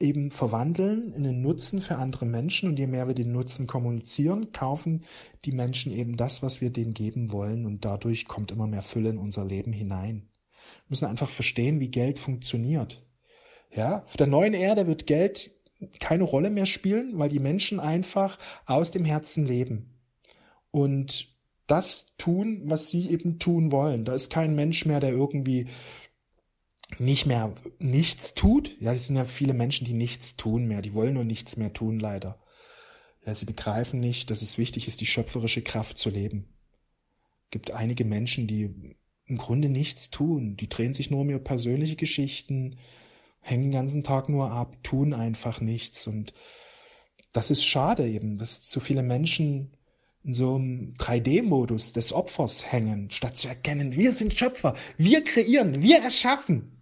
eben 0.00 0.30
verwandeln 0.30 1.12
in 1.14 1.26
einen 1.26 1.42
Nutzen 1.42 1.80
für 1.80 1.96
andere 1.96 2.26
Menschen 2.26 2.68
und 2.68 2.78
je 2.78 2.86
mehr 2.86 3.06
wir 3.06 3.14
den 3.14 3.32
Nutzen 3.32 3.66
kommunizieren, 3.66 4.52
kaufen 4.52 5.04
die 5.44 5.52
Menschen 5.52 5.92
eben 5.92 6.16
das, 6.16 6.42
was 6.42 6.60
wir 6.60 6.70
denen 6.70 6.94
geben 6.94 7.32
wollen 7.32 7.66
und 7.66 7.84
dadurch 7.84 8.26
kommt 8.26 8.50
immer 8.50 8.66
mehr 8.66 8.82
Fülle 8.82 9.10
in 9.10 9.18
unser 9.18 9.44
Leben 9.44 9.72
hinein. 9.72 10.28
Wir 10.86 10.90
müssen 10.90 11.06
einfach 11.06 11.30
verstehen, 11.30 11.80
wie 11.80 11.88
Geld 11.88 12.18
funktioniert. 12.18 13.04
Ja, 13.70 14.04
auf 14.04 14.16
der 14.16 14.26
neuen 14.26 14.54
Erde 14.54 14.86
wird 14.86 15.06
Geld 15.06 15.50
keine 16.00 16.24
Rolle 16.24 16.50
mehr 16.50 16.66
spielen, 16.66 17.18
weil 17.18 17.28
die 17.28 17.38
Menschen 17.38 17.80
einfach 17.80 18.38
aus 18.66 18.90
dem 18.90 19.04
Herzen 19.04 19.46
leben 19.46 19.94
und 20.70 21.34
das 21.66 22.14
tun, 22.18 22.62
was 22.64 22.90
sie 22.90 23.08
eben 23.10 23.38
tun 23.38 23.72
wollen. 23.72 24.04
Da 24.04 24.14
ist 24.14 24.28
kein 24.28 24.54
Mensch 24.54 24.84
mehr, 24.84 25.00
der 25.00 25.10
irgendwie 25.10 25.68
nicht 26.98 27.26
mehr 27.26 27.54
nichts 27.78 28.34
tut. 28.34 28.76
Ja, 28.80 28.92
es 28.92 29.06
sind 29.06 29.16
ja 29.16 29.24
viele 29.24 29.54
Menschen, 29.54 29.86
die 29.86 29.94
nichts 29.94 30.36
tun 30.36 30.66
mehr. 30.66 30.82
Die 30.82 30.94
wollen 30.94 31.14
nur 31.14 31.24
nichts 31.24 31.56
mehr 31.56 31.72
tun, 31.72 31.98
leider. 31.98 32.42
Ja, 33.24 33.34
sie 33.34 33.46
begreifen 33.46 34.00
nicht, 34.00 34.30
dass 34.30 34.42
es 34.42 34.58
wichtig 34.58 34.86
ist, 34.86 35.00
die 35.00 35.06
schöpferische 35.06 35.62
Kraft 35.62 35.96
zu 35.96 36.10
leben. 36.10 36.48
Es 37.44 37.50
gibt 37.50 37.70
einige 37.70 38.04
Menschen, 38.04 38.46
die 38.46 38.96
im 39.26 39.38
Grunde 39.38 39.68
nichts 39.68 40.10
tun. 40.10 40.56
Die 40.56 40.68
drehen 40.68 40.92
sich 40.92 41.10
nur 41.10 41.20
um 41.20 41.30
ihre 41.30 41.40
persönliche 41.40 41.96
Geschichten, 41.96 42.78
hängen 43.44 43.64
den 43.64 43.72
ganzen 43.72 44.02
Tag 44.02 44.28
nur 44.28 44.50
ab, 44.50 44.76
tun 44.82 45.12
einfach 45.12 45.60
nichts. 45.60 46.06
Und 46.06 46.32
das 47.32 47.50
ist 47.50 47.62
schade 47.62 48.08
eben, 48.08 48.38
dass 48.38 48.68
so 48.68 48.80
viele 48.80 49.02
Menschen 49.02 49.76
in 50.24 50.32
so 50.32 50.54
einem 50.54 50.94
3D-Modus 50.98 51.92
des 51.92 52.14
Opfers 52.14 52.72
hängen, 52.72 53.10
statt 53.10 53.36
zu 53.36 53.48
erkennen, 53.48 53.92
wir 53.92 54.12
sind 54.12 54.32
Schöpfer, 54.32 54.74
wir 54.96 55.22
kreieren, 55.22 55.82
wir 55.82 55.98
erschaffen. 55.98 56.73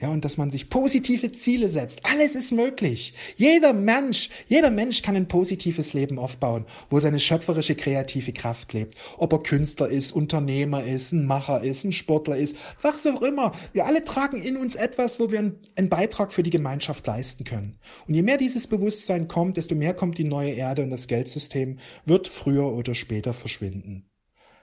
Ja, 0.00 0.08
und 0.08 0.24
dass 0.24 0.36
man 0.36 0.50
sich 0.50 0.68
positive 0.68 1.30
Ziele 1.32 1.68
setzt. 1.68 2.00
Alles 2.04 2.34
ist 2.34 2.50
möglich. 2.50 3.14
Jeder 3.36 3.72
Mensch, 3.72 4.30
jeder 4.48 4.72
Mensch 4.72 5.00
kann 5.00 5.14
ein 5.14 5.28
positives 5.28 5.92
Leben 5.92 6.18
aufbauen, 6.18 6.66
wo 6.90 6.98
seine 6.98 7.20
schöpferische 7.20 7.76
kreative 7.76 8.32
Kraft 8.32 8.72
lebt. 8.72 8.96
Ob 9.16 9.32
er 9.32 9.44
Künstler 9.44 9.88
ist, 9.88 10.10
Unternehmer 10.10 10.82
ist, 10.82 11.12
ein 11.12 11.24
Macher 11.24 11.62
ist, 11.62 11.84
ein 11.84 11.92
Sportler 11.92 12.36
ist, 12.36 12.56
was 12.80 13.06
auch 13.06 13.22
immer. 13.22 13.54
Wir 13.72 13.86
alle 13.86 14.04
tragen 14.04 14.42
in 14.42 14.56
uns 14.56 14.74
etwas, 14.74 15.20
wo 15.20 15.30
wir 15.30 15.38
einen 15.38 15.88
Beitrag 15.88 16.32
für 16.32 16.42
die 16.42 16.50
Gemeinschaft 16.50 17.06
leisten 17.06 17.44
können. 17.44 17.78
Und 18.08 18.14
je 18.14 18.22
mehr 18.22 18.38
dieses 18.38 18.66
Bewusstsein 18.66 19.28
kommt, 19.28 19.56
desto 19.56 19.76
mehr 19.76 19.94
kommt 19.94 20.18
die 20.18 20.24
neue 20.24 20.52
Erde 20.52 20.82
und 20.82 20.90
das 20.90 21.06
Geldsystem 21.06 21.78
wird 22.06 22.26
früher 22.26 22.72
oder 22.72 22.96
später 22.96 23.32
verschwinden. 23.32 24.11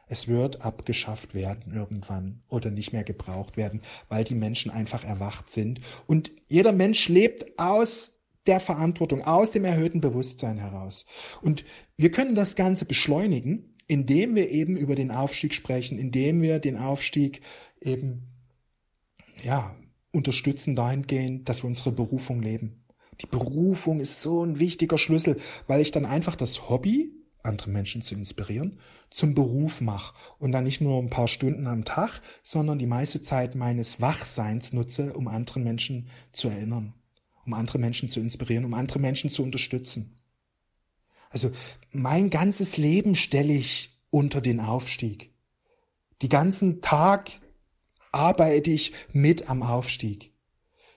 Es 0.10 0.28
wird 0.28 0.62
abgeschafft 0.62 1.36
werden 1.36 1.72
irgendwann 1.74 2.42
oder 2.50 2.72
nicht 2.72 2.92
mehr 2.92 3.04
gebraucht 3.04 3.56
werden, 3.58 3.82
weil 4.10 4.24
die 4.24 4.36
Menschen 4.36 4.72
einfach 4.72 5.06
erwacht 5.06 5.52
sind. 5.52 5.82
Und 6.08 6.32
jeder 6.48 6.72
Mensch 6.72 7.08
lebt 7.08 7.60
aus 7.60 8.20
der 8.48 8.60
Verantwortung, 8.60 9.22
aus 9.24 9.52
dem 9.52 9.66
erhöhten 9.66 10.02
Bewusstsein 10.02 10.58
heraus. 10.58 11.06
Und 11.42 11.64
wir 11.96 12.10
können 12.10 12.34
das 12.34 12.56
Ganze 12.56 12.86
beschleunigen, 12.86 13.76
indem 13.86 14.34
wir 14.34 14.50
eben 14.50 14.76
über 14.78 14.96
den 14.96 15.12
Aufstieg 15.12 15.54
sprechen, 15.54 16.00
indem 16.00 16.42
wir 16.42 16.58
den 16.58 16.78
Aufstieg 16.78 17.42
eben, 17.80 18.28
ja, 19.44 19.76
unterstützen 20.12 20.76
dahingehend, 20.76 21.48
dass 21.48 21.64
wir 21.64 21.68
unsere 21.68 21.92
Berufung 21.92 22.42
leben. 22.42 22.84
Die 23.22 23.28
Berufung 23.28 24.00
ist 24.00 24.22
so 24.24 24.44
ein 24.44 24.58
wichtiger 24.58 24.98
Schlüssel, 24.98 25.40
weil 25.68 25.82
ich 25.82 25.92
dann 25.92 26.06
einfach 26.06 26.36
das 26.36 26.68
Hobby, 26.68 27.19
andere 27.44 27.70
Menschen 27.70 28.02
zu 28.02 28.16
inspirieren, 28.16 28.80
zum 29.10 29.34
Beruf 29.34 29.82
mache 29.82 30.14
und 30.38 30.52
dann 30.52 30.66
nicht 30.66 30.82
nur 30.82 31.02
ein 31.02 31.10
paar 31.10 31.28
Stunden 31.28 31.68
am 31.68 31.86
Tag, 31.86 32.22
sondern 32.44 32.80
die 32.80 32.86
meiste 32.86 33.22
Zeit 33.22 33.56
meines 33.56 34.02
Wachseins 34.02 34.74
nutze, 34.74 35.14
um 35.14 35.28
andere 35.28 35.60
Menschen 35.60 36.10
zu 36.32 36.50
erinnern, 36.50 36.94
um 37.46 37.54
andere 37.54 37.80
Menschen 37.80 38.10
zu 38.10 38.20
inspirieren, 38.20 38.66
um 38.66 38.74
andere 38.74 39.00
Menschen 39.00 39.30
zu 39.30 39.44
unterstützen. 39.44 40.20
Also 41.30 41.52
mein 41.92 42.30
ganzes 42.30 42.78
Leben 42.78 43.16
stelle 43.16 43.54
ich 43.54 44.00
unter 44.10 44.42
den 44.42 44.60
Aufstieg. 44.60 45.32
Die 46.22 46.30
ganzen 46.30 46.82
Tag 46.82 47.32
arbeite 48.12 48.72
ich 48.72 48.94
mit 49.12 49.50
am 49.50 49.64
Aufstieg. 49.64 50.34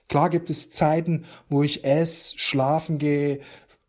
Klar 0.09 0.29
gibt 0.29 0.49
es 0.49 0.71
Zeiten, 0.71 1.25
wo 1.49 1.63
ich 1.63 1.85
esse, 1.85 2.37
schlafen 2.37 2.97
gehe, 2.97 3.41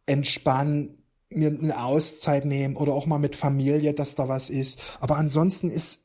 entspanne, 0.07 0.91
mir 1.37 1.49
eine 1.49 1.83
Auszeit 1.83 2.45
nehmen 2.45 2.77
oder 2.77 2.93
auch 2.93 3.07
mal 3.07 3.19
mit 3.19 3.37
Familie, 3.37 3.95
dass 3.95 4.15
da 4.15 4.29
was 4.29 4.51
ist. 4.51 4.81
Aber 5.01 5.17
ansonsten 5.17 5.71
ist 5.71 6.05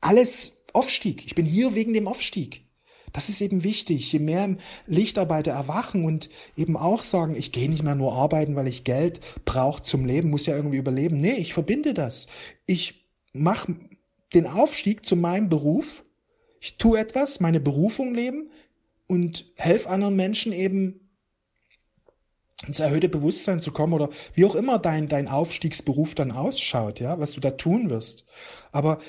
alles 0.00 0.52
Aufstieg. 0.72 1.24
Ich 1.24 1.34
bin 1.34 1.46
hier 1.46 1.74
wegen 1.74 1.94
dem 1.94 2.08
Aufstieg. 2.08 2.64
Das 3.12 3.28
ist 3.28 3.40
eben 3.40 3.62
wichtig. 3.62 4.12
Je 4.12 4.18
mehr 4.18 4.56
Lichtarbeiter 4.86 5.52
erwachen 5.52 6.04
und 6.04 6.28
eben 6.56 6.76
auch 6.76 7.00
sagen, 7.00 7.36
ich 7.36 7.52
gehe 7.52 7.70
nicht 7.70 7.84
mehr 7.84 7.94
nur 7.94 8.12
arbeiten, 8.12 8.56
weil 8.56 8.66
ich 8.66 8.82
Geld 8.82 9.20
brauche 9.44 9.82
zum 9.82 10.04
Leben, 10.04 10.30
muss 10.30 10.46
ja 10.46 10.56
irgendwie 10.56 10.78
überleben. 10.78 11.18
Nee, 11.20 11.36
ich 11.36 11.54
verbinde 11.54 11.94
das. 11.94 12.26
Ich 12.66 13.06
mache 13.32 13.76
den 14.34 14.48
Aufstieg 14.48 15.06
zu 15.06 15.14
meinem 15.14 15.48
Beruf. 15.48 16.04
Ich 16.60 16.76
tue 16.76 16.98
etwas, 16.98 17.38
meine 17.38 17.60
Berufung 17.60 18.14
leben 18.14 18.50
und 19.06 19.46
helfe 19.54 19.90
anderen 19.90 20.16
Menschen 20.16 20.52
eben 20.52 21.03
ins 22.66 22.80
erhöhte 22.80 23.08
Bewusstsein 23.08 23.60
zu 23.60 23.72
kommen 23.72 23.92
oder 23.92 24.10
wie 24.34 24.44
auch 24.44 24.54
immer 24.54 24.78
dein, 24.78 25.08
dein 25.08 25.28
Aufstiegsberuf 25.28 26.14
dann 26.14 26.30
ausschaut, 26.30 27.00
ja, 27.00 27.18
was 27.18 27.32
du 27.32 27.40
da 27.40 27.52
tun 27.52 27.90
wirst. 27.90 28.24
Aber 28.72 29.00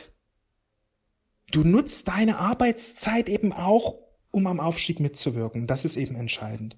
du 1.51 1.63
nutzt 1.63 2.07
deine 2.07 2.37
Arbeitszeit 2.37 3.29
eben 3.29 3.53
auch, 3.53 3.95
um 4.31 4.47
am 4.47 4.59
Aufstieg 4.59 4.99
mitzuwirken. 4.99 5.67
Das 5.67 5.85
ist 5.85 5.95
eben 5.95 6.15
entscheidend. 6.15 6.77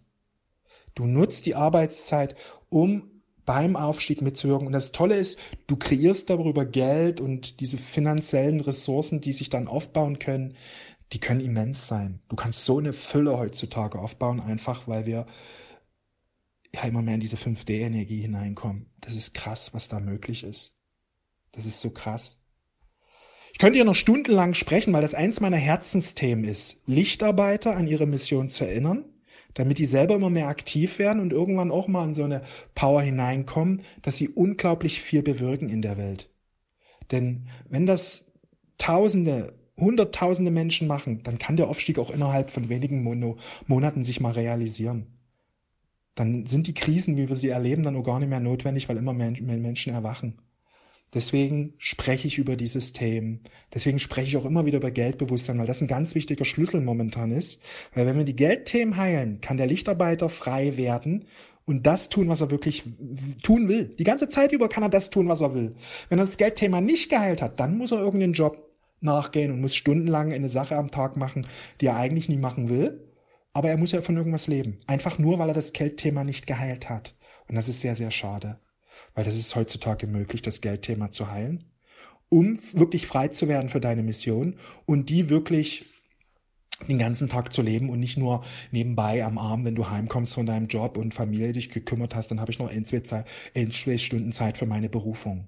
Du 0.93 1.05
nutzt 1.05 1.45
die 1.45 1.55
Arbeitszeit, 1.55 2.35
um 2.69 3.17
beim 3.45 3.75
Aufstieg 3.75 4.21
mitzuwirken. 4.21 4.67
Und 4.67 4.73
das 4.73 4.91
Tolle 4.91 5.15
ist, 5.15 5.39
du 5.67 5.77
kreierst 5.77 6.29
darüber 6.29 6.65
Geld 6.65 7.21
und 7.21 7.61
diese 7.61 7.77
finanziellen 7.77 8.59
Ressourcen, 8.59 9.21
die 9.21 9.33
sich 9.33 9.49
dann 9.49 9.67
aufbauen 9.67 10.19
können, 10.19 10.55
die 11.13 11.19
können 11.19 11.39
immens 11.39 11.87
sein. 11.87 12.19
Du 12.27 12.35
kannst 12.35 12.65
so 12.65 12.77
eine 12.77 12.93
Fülle 12.93 13.37
heutzutage 13.37 13.97
aufbauen, 13.97 14.41
einfach 14.41 14.87
weil 14.87 15.05
wir 15.05 15.25
ja 16.73 16.83
immer 16.83 17.01
mehr 17.01 17.15
in 17.15 17.19
diese 17.19 17.37
5D-Energie 17.37 18.21
hineinkommen. 18.21 18.87
Das 19.01 19.15
ist 19.15 19.33
krass, 19.33 19.73
was 19.73 19.87
da 19.87 19.99
möglich 19.99 20.43
ist. 20.43 20.77
Das 21.51 21.65
ist 21.65 21.81
so 21.81 21.89
krass. 21.91 22.43
Ich 23.53 23.59
könnte 23.59 23.79
ja 23.79 23.85
noch 23.85 23.95
stundenlang 23.95 24.53
sprechen, 24.53 24.93
weil 24.93 25.01
das 25.01 25.15
eins 25.15 25.39
meiner 25.39 25.57
Herzensthemen 25.57 26.45
ist, 26.45 26.83
Lichtarbeiter 26.85 27.75
an 27.75 27.87
ihre 27.87 28.05
Mission 28.05 28.49
zu 28.49 28.65
erinnern, 28.65 29.05
damit 29.55 29.79
die 29.79 29.87
selber 29.87 30.15
immer 30.15 30.29
mehr 30.29 30.47
aktiv 30.47 30.99
werden 30.99 31.21
und 31.21 31.33
irgendwann 31.33 31.71
auch 31.71 31.87
mal 31.87 32.07
in 32.07 32.13
so 32.13 32.23
eine 32.23 32.43
Power 32.75 33.01
hineinkommen, 33.01 33.81
dass 34.03 34.17
sie 34.17 34.29
unglaublich 34.29 35.01
viel 35.01 35.23
bewirken 35.23 35.69
in 35.69 35.81
der 35.81 35.97
Welt. 35.97 36.29
Denn 37.11 37.47
wenn 37.67 37.85
das 37.85 38.31
Tausende, 38.77 39.55
Hunderttausende 39.79 40.51
Menschen 40.51 40.87
machen, 40.87 41.23
dann 41.23 41.39
kann 41.39 41.55
der 41.57 41.67
Aufstieg 41.67 41.97
auch 41.99 42.11
innerhalb 42.11 42.49
von 42.49 42.69
wenigen 42.69 43.03
Monaten 43.67 44.03
sich 44.03 44.19
mal 44.19 44.33
realisieren 44.33 45.16
dann 46.17 46.47
sind 46.47 46.65
die 46.65 46.73
Krisen, 46.73 47.15
wie 47.15 47.29
wir 47.29 47.35
sie 47.35 47.49
erleben, 47.49 47.83
dann 47.83 47.95
auch 47.95 48.03
gar 48.03 48.19
nicht 48.19 48.29
mehr 48.29 48.39
notwendig, 48.39 48.89
weil 48.89 48.97
immer 48.97 49.13
mehr, 49.13 49.31
Menschen 49.39 49.93
erwachen. 49.93 50.39
Deswegen 51.13 51.75
spreche 51.77 52.27
ich 52.27 52.39
über 52.39 52.55
dieses 52.55 52.91
Thema. 52.91 53.37
Deswegen 53.73 53.99
spreche 53.99 54.27
ich 54.27 54.37
auch 54.37 54.45
immer 54.45 54.65
wieder 54.65 54.79
über 54.79 54.89
Geldbewusstsein, 54.89 55.59
weil 55.59 55.67
das 55.67 55.79
ein 55.79 55.87
ganz 55.87 56.15
wichtiger 56.15 56.43
Schlüssel 56.43 56.81
momentan 56.81 57.31
ist. 57.31 57.61
Weil 57.93 58.07
wenn 58.07 58.17
wir 58.17 58.25
die 58.25 58.35
Geldthemen 58.35 58.97
heilen, 58.97 59.41
kann 59.41 59.57
der 59.57 59.67
Lichtarbeiter 59.67 60.27
frei 60.27 60.75
werden 60.75 61.25
und 61.65 61.85
das 61.85 62.09
tun, 62.09 62.29
was 62.29 62.41
er 62.41 62.49
wirklich 62.49 62.83
tun 63.43 63.69
will. 63.69 63.95
Die 63.99 64.03
ganze 64.03 64.27
Zeit 64.27 64.51
über 64.51 64.69
kann 64.69 64.83
er 64.83 64.89
das 64.89 65.11
tun, 65.11 65.29
was 65.29 65.41
er 65.41 65.53
will. 65.53 65.75
Wenn 66.09 66.17
er 66.17 66.25
das 66.25 66.37
Geldthema 66.37 66.81
nicht 66.81 67.09
geheilt 67.09 67.43
hat, 67.43 67.59
dann 67.59 67.77
muss 67.77 67.91
er 67.91 67.99
irgendeinen 67.99 68.33
Job 68.33 68.75
nachgehen 69.01 69.51
und 69.51 69.61
muss 69.61 69.75
stundenlang 69.75 70.33
eine 70.33 70.49
Sache 70.49 70.75
am 70.75 70.87
Tag 70.87 71.15
machen, 71.15 71.45
die 71.79 71.85
er 71.85 71.95
eigentlich 71.95 72.27
nie 72.27 72.37
machen 72.37 72.69
will 72.69 73.06
aber 73.57 73.71
er 73.71 73.77
muss 73.77 73.91
ja 73.91 74.03
von 74.03 74.15
irgendwas 74.15 74.45
leben. 74.45 74.77
Einfach 74.85 75.17
nur, 75.17 75.39
weil 75.39 75.47
er 75.47 75.55
das 75.55 75.73
Geldthema 75.73 76.23
nicht 76.23 76.45
geheilt 76.45 76.91
hat. 76.91 77.15
Und 77.47 77.55
das 77.55 77.67
ist 77.67 77.81
sehr, 77.81 77.95
sehr 77.95 78.11
schade. 78.11 78.59
Weil 79.15 79.25
das 79.25 79.35
ist 79.35 79.55
heutzutage 79.55 80.05
möglich, 80.05 80.43
das 80.43 80.61
Geldthema 80.61 81.09
zu 81.09 81.31
heilen, 81.31 81.63
um 82.29 82.59
wirklich 82.73 83.07
frei 83.07 83.29
zu 83.29 83.47
werden 83.47 83.69
für 83.69 83.79
deine 83.79 84.03
Mission 84.03 84.59
und 84.85 85.09
die 85.09 85.29
wirklich 85.29 85.85
den 86.87 86.99
ganzen 86.99 87.29
Tag 87.29 87.51
zu 87.51 87.63
leben 87.63 87.89
und 87.89 87.99
nicht 87.99 88.15
nur 88.15 88.45
nebenbei 88.69 89.25
am 89.25 89.39
Arm, 89.39 89.65
wenn 89.65 89.73
du 89.73 89.89
heimkommst 89.89 90.35
von 90.35 90.45
deinem 90.45 90.67
Job 90.67 90.95
und 90.95 91.15
Familie 91.15 91.53
dich 91.53 91.71
gekümmert 91.71 92.13
hast, 92.13 92.29
dann 92.29 92.39
habe 92.39 92.51
ich 92.51 92.59
noch 92.59 92.69
ein, 92.69 92.85
zwei, 92.85 93.23
Stunden 93.97 94.33
Zeit 94.33 94.59
für 94.59 94.67
meine 94.67 94.87
Berufung. 94.87 95.47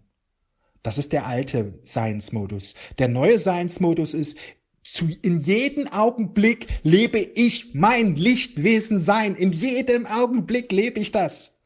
Das 0.81 0.97
ist 0.97 1.13
der 1.13 1.27
alte 1.27 1.77
Seinsmodus. 1.83 2.73
Der 2.97 3.07
neue 3.07 3.37
Seinsmodus 3.37 4.15
ist, 4.15 4.39
zu, 4.83 5.09
in 5.21 5.39
jedem 5.39 5.87
Augenblick 5.87 6.67
lebe 6.83 7.19
ich 7.19 7.73
mein 7.73 8.15
Lichtwesen 8.15 8.99
sein. 8.99 9.35
In 9.35 9.51
jedem 9.51 10.05
Augenblick 10.05 10.71
lebe 10.71 10.99
ich 10.99 11.11
das. 11.11 11.59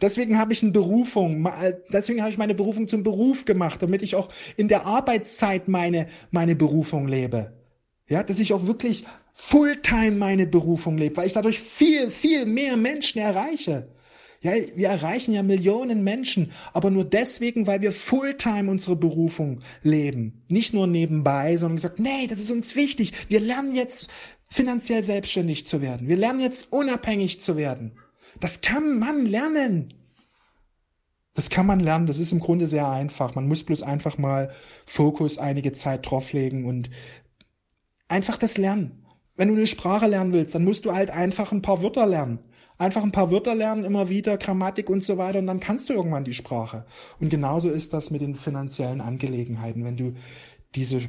Deswegen 0.00 0.38
habe 0.38 0.52
ich 0.52 0.62
eine 0.62 0.72
Berufung, 0.72 1.48
deswegen 1.92 2.20
habe 2.20 2.30
ich 2.30 2.38
meine 2.38 2.54
Berufung 2.54 2.88
zum 2.88 3.04
Beruf 3.04 3.44
gemacht, 3.44 3.80
damit 3.80 4.02
ich 4.02 4.16
auch 4.16 4.28
in 4.56 4.68
der 4.68 4.86
Arbeitszeit 4.86 5.68
meine, 5.68 6.08
meine 6.30 6.56
Berufung 6.56 7.06
lebe. 7.06 7.52
Ja, 8.08 8.22
dass 8.22 8.40
ich 8.40 8.52
auch 8.52 8.66
wirklich 8.66 9.06
Fulltime 9.34 10.12
meine 10.12 10.46
Berufung 10.46 10.98
lebe, 10.98 11.16
weil 11.16 11.26
ich 11.26 11.32
dadurch 11.32 11.60
viel, 11.60 12.10
viel 12.10 12.44
mehr 12.44 12.76
Menschen 12.76 13.20
erreiche. 13.20 13.93
Ja, 14.44 14.52
wir 14.76 14.88
erreichen 14.88 15.32
ja 15.32 15.42
Millionen 15.42 16.04
Menschen, 16.04 16.52
aber 16.74 16.90
nur 16.90 17.06
deswegen, 17.06 17.66
weil 17.66 17.80
wir 17.80 17.92
Fulltime 17.92 18.70
unsere 18.70 18.94
Berufung 18.94 19.60
leben. 19.82 20.44
Nicht 20.48 20.74
nur 20.74 20.86
nebenbei, 20.86 21.56
sondern 21.56 21.76
gesagt, 21.76 21.98
nee, 21.98 22.26
das 22.26 22.38
ist 22.38 22.50
uns 22.50 22.76
wichtig. 22.76 23.14
Wir 23.28 23.40
lernen 23.40 23.74
jetzt 23.74 24.08
finanziell 24.48 25.02
selbstständig 25.02 25.66
zu 25.66 25.80
werden. 25.80 26.08
Wir 26.08 26.18
lernen 26.18 26.40
jetzt 26.40 26.74
unabhängig 26.74 27.40
zu 27.40 27.56
werden. 27.56 27.92
Das 28.38 28.60
kann 28.60 28.98
man 28.98 29.24
lernen. 29.24 29.94
Das 31.32 31.48
kann 31.48 31.64
man 31.64 31.80
lernen. 31.80 32.06
Das 32.06 32.18
ist 32.18 32.32
im 32.32 32.40
Grunde 32.40 32.66
sehr 32.66 32.86
einfach. 32.86 33.34
Man 33.34 33.48
muss 33.48 33.64
bloß 33.64 33.82
einfach 33.82 34.18
mal 34.18 34.52
Fokus 34.84 35.38
einige 35.38 35.72
Zeit 35.72 36.10
drauflegen 36.10 36.66
und 36.66 36.90
einfach 38.08 38.36
das 38.36 38.58
lernen. 38.58 39.06
Wenn 39.36 39.48
du 39.48 39.54
eine 39.54 39.66
Sprache 39.66 40.06
lernen 40.06 40.34
willst, 40.34 40.54
dann 40.54 40.64
musst 40.64 40.84
du 40.84 40.92
halt 40.92 41.08
einfach 41.08 41.50
ein 41.50 41.62
paar 41.62 41.82
Wörter 41.82 42.06
lernen. 42.06 42.40
Einfach 42.76 43.02
ein 43.02 43.12
paar 43.12 43.30
Wörter 43.30 43.54
lernen, 43.54 43.84
immer 43.84 44.08
wieder, 44.08 44.36
Grammatik 44.36 44.90
und 44.90 45.04
so 45.04 45.16
weiter, 45.16 45.38
und 45.38 45.46
dann 45.46 45.60
kannst 45.60 45.88
du 45.88 45.92
irgendwann 45.92 46.24
die 46.24 46.34
Sprache. 46.34 46.86
Und 47.20 47.28
genauso 47.28 47.70
ist 47.70 47.94
das 47.94 48.10
mit 48.10 48.20
den 48.20 48.34
finanziellen 48.34 49.00
Angelegenheiten. 49.00 49.84
Wenn 49.84 49.96
du 49.96 50.14
diese, 50.74 51.02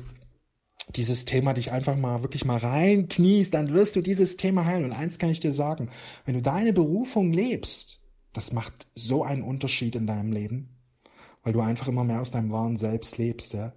dieses 0.95 1.25
Thema 1.25 1.53
dich 1.53 1.71
einfach 1.71 1.95
mal 1.95 2.21
wirklich 2.21 2.45
mal 2.45 2.57
reinkniest, 2.57 3.53
dann 3.53 3.73
wirst 3.73 3.95
du 3.95 4.01
dieses 4.01 4.37
Thema 4.37 4.65
heilen. 4.65 4.85
Und 4.85 4.93
eins 4.93 5.17
kann 5.17 5.31
ich 5.31 5.39
dir 5.39 5.51
sagen, 5.51 5.89
wenn 6.25 6.35
du 6.35 6.41
deine 6.41 6.71
Berufung 6.71 7.33
lebst, 7.33 7.99
das 8.31 8.51
macht 8.51 8.87
so 8.93 9.23
einen 9.23 9.41
Unterschied 9.41 9.95
in 9.95 10.05
deinem 10.05 10.31
Leben, 10.31 10.77
weil 11.41 11.53
du 11.53 11.61
einfach 11.61 11.87
immer 11.87 12.03
mehr 12.03 12.21
aus 12.21 12.31
deinem 12.31 12.51
wahren 12.51 12.77
Selbst 12.77 13.17
lebst, 13.17 13.53
ja. 13.53 13.73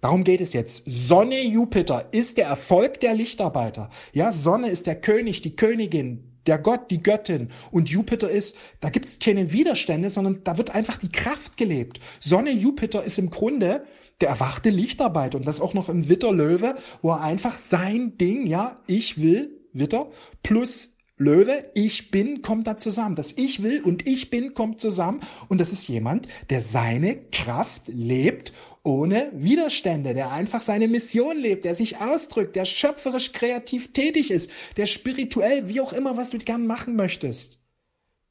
Darum 0.00 0.22
geht 0.22 0.40
es 0.40 0.52
jetzt. 0.52 0.84
Sonne 0.86 1.42
Jupiter 1.42 2.12
ist 2.12 2.38
der 2.38 2.46
Erfolg 2.46 3.00
der 3.00 3.14
Lichtarbeiter. 3.14 3.90
Ja, 4.12 4.30
Sonne 4.30 4.68
ist 4.68 4.86
der 4.86 5.00
König, 5.00 5.42
die 5.42 5.56
Königin, 5.56 6.31
der 6.46 6.58
Gott, 6.58 6.90
die 6.90 7.02
Göttin 7.02 7.50
und 7.70 7.88
Jupiter 7.88 8.30
ist, 8.30 8.56
da 8.80 8.90
gibt 8.90 9.06
es 9.06 9.18
keine 9.18 9.52
Widerstände, 9.52 10.10
sondern 10.10 10.42
da 10.44 10.58
wird 10.58 10.74
einfach 10.74 10.98
die 10.98 11.12
Kraft 11.12 11.56
gelebt. 11.56 12.00
Sonne 12.20 12.50
Jupiter 12.50 13.02
ist 13.04 13.18
im 13.18 13.30
Grunde 13.30 13.84
der 14.20 14.28
erwachte 14.28 14.70
Lichtarbeit 14.70 15.34
und 15.34 15.46
das 15.46 15.60
auch 15.60 15.74
noch 15.74 15.88
im 15.88 16.08
Witter 16.08 16.32
Löwe, 16.32 16.76
wo 17.00 17.10
er 17.10 17.20
einfach 17.20 17.58
sein 17.58 18.16
Ding, 18.18 18.46
ja, 18.46 18.80
ich 18.86 19.20
will, 19.20 19.60
Witter, 19.72 20.10
plus 20.42 20.96
Löwe, 21.16 21.70
ich 21.74 22.10
bin, 22.10 22.42
kommt 22.42 22.66
da 22.66 22.76
zusammen. 22.76 23.14
Das 23.14 23.32
Ich 23.32 23.62
will 23.62 23.82
und 23.82 24.06
ich 24.06 24.30
bin 24.30 24.54
kommt 24.54 24.80
zusammen 24.80 25.20
und 25.48 25.60
das 25.60 25.70
ist 25.70 25.86
jemand, 25.88 26.26
der 26.50 26.60
seine 26.60 27.16
Kraft 27.16 27.82
lebt 27.86 28.52
ohne 28.84 29.30
Widerstände, 29.34 30.14
der 30.14 30.32
einfach 30.32 30.62
seine 30.62 30.88
Mission 30.88 31.38
lebt, 31.38 31.64
der 31.64 31.74
sich 31.74 31.98
ausdrückt, 31.98 32.56
der 32.56 32.64
schöpferisch 32.64 33.32
kreativ 33.32 33.92
tätig 33.92 34.30
ist, 34.30 34.50
der 34.76 34.86
spirituell, 34.86 35.68
wie 35.68 35.80
auch 35.80 35.92
immer, 35.92 36.16
was 36.16 36.30
du 36.30 36.38
gern 36.38 36.66
machen 36.66 36.96
möchtest. 36.96 37.60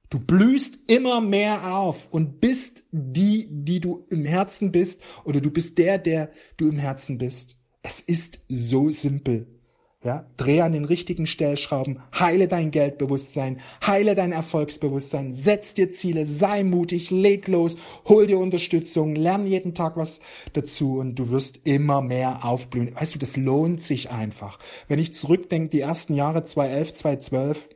Du 0.09 0.19
blühst 0.19 0.89
immer 0.89 1.21
mehr 1.21 1.73
auf 1.73 2.11
und 2.11 2.41
bist 2.41 2.83
die, 2.91 3.47
die 3.49 3.79
du 3.79 4.05
im 4.09 4.25
Herzen 4.25 4.73
bist, 4.73 5.01
oder 5.23 5.39
du 5.39 5.49
bist 5.49 5.77
der, 5.77 5.97
der 5.97 6.31
du 6.57 6.67
im 6.67 6.77
Herzen 6.77 7.17
bist. 7.17 7.55
Es 7.81 8.01
ist 8.01 8.39
so 8.49 8.89
simpel. 8.89 9.60
Ja, 10.03 10.25
dreh 10.35 10.61
an 10.61 10.71
den 10.71 10.85
richtigen 10.85 11.27
Stellschrauben, 11.27 12.01
heile 12.17 12.47
dein 12.47 12.71
Geldbewusstsein, 12.71 13.61
heile 13.85 14.15
dein 14.15 14.31
Erfolgsbewusstsein, 14.31 15.31
setz 15.33 15.75
dir 15.75 15.91
Ziele, 15.91 16.25
sei 16.25 16.63
mutig, 16.63 17.11
leg 17.11 17.47
los, 17.47 17.77
hol 18.07 18.25
dir 18.25 18.39
Unterstützung, 18.39 19.13
lern 19.13 19.45
jeden 19.45 19.75
Tag 19.75 19.97
was 19.97 20.19
dazu 20.53 20.97
und 20.97 21.19
du 21.19 21.29
wirst 21.29 21.67
immer 21.67 22.01
mehr 22.01 22.43
aufblühen. 22.43 22.95
Weißt 22.95 23.13
du, 23.13 23.19
das 23.19 23.37
lohnt 23.37 23.83
sich 23.83 24.09
einfach. 24.09 24.57
Wenn 24.87 24.97
ich 24.97 25.13
zurückdenke, 25.13 25.69
die 25.69 25.81
ersten 25.81 26.15
Jahre 26.15 26.45
2011, 26.45 26.93
2012, 26.95 27.69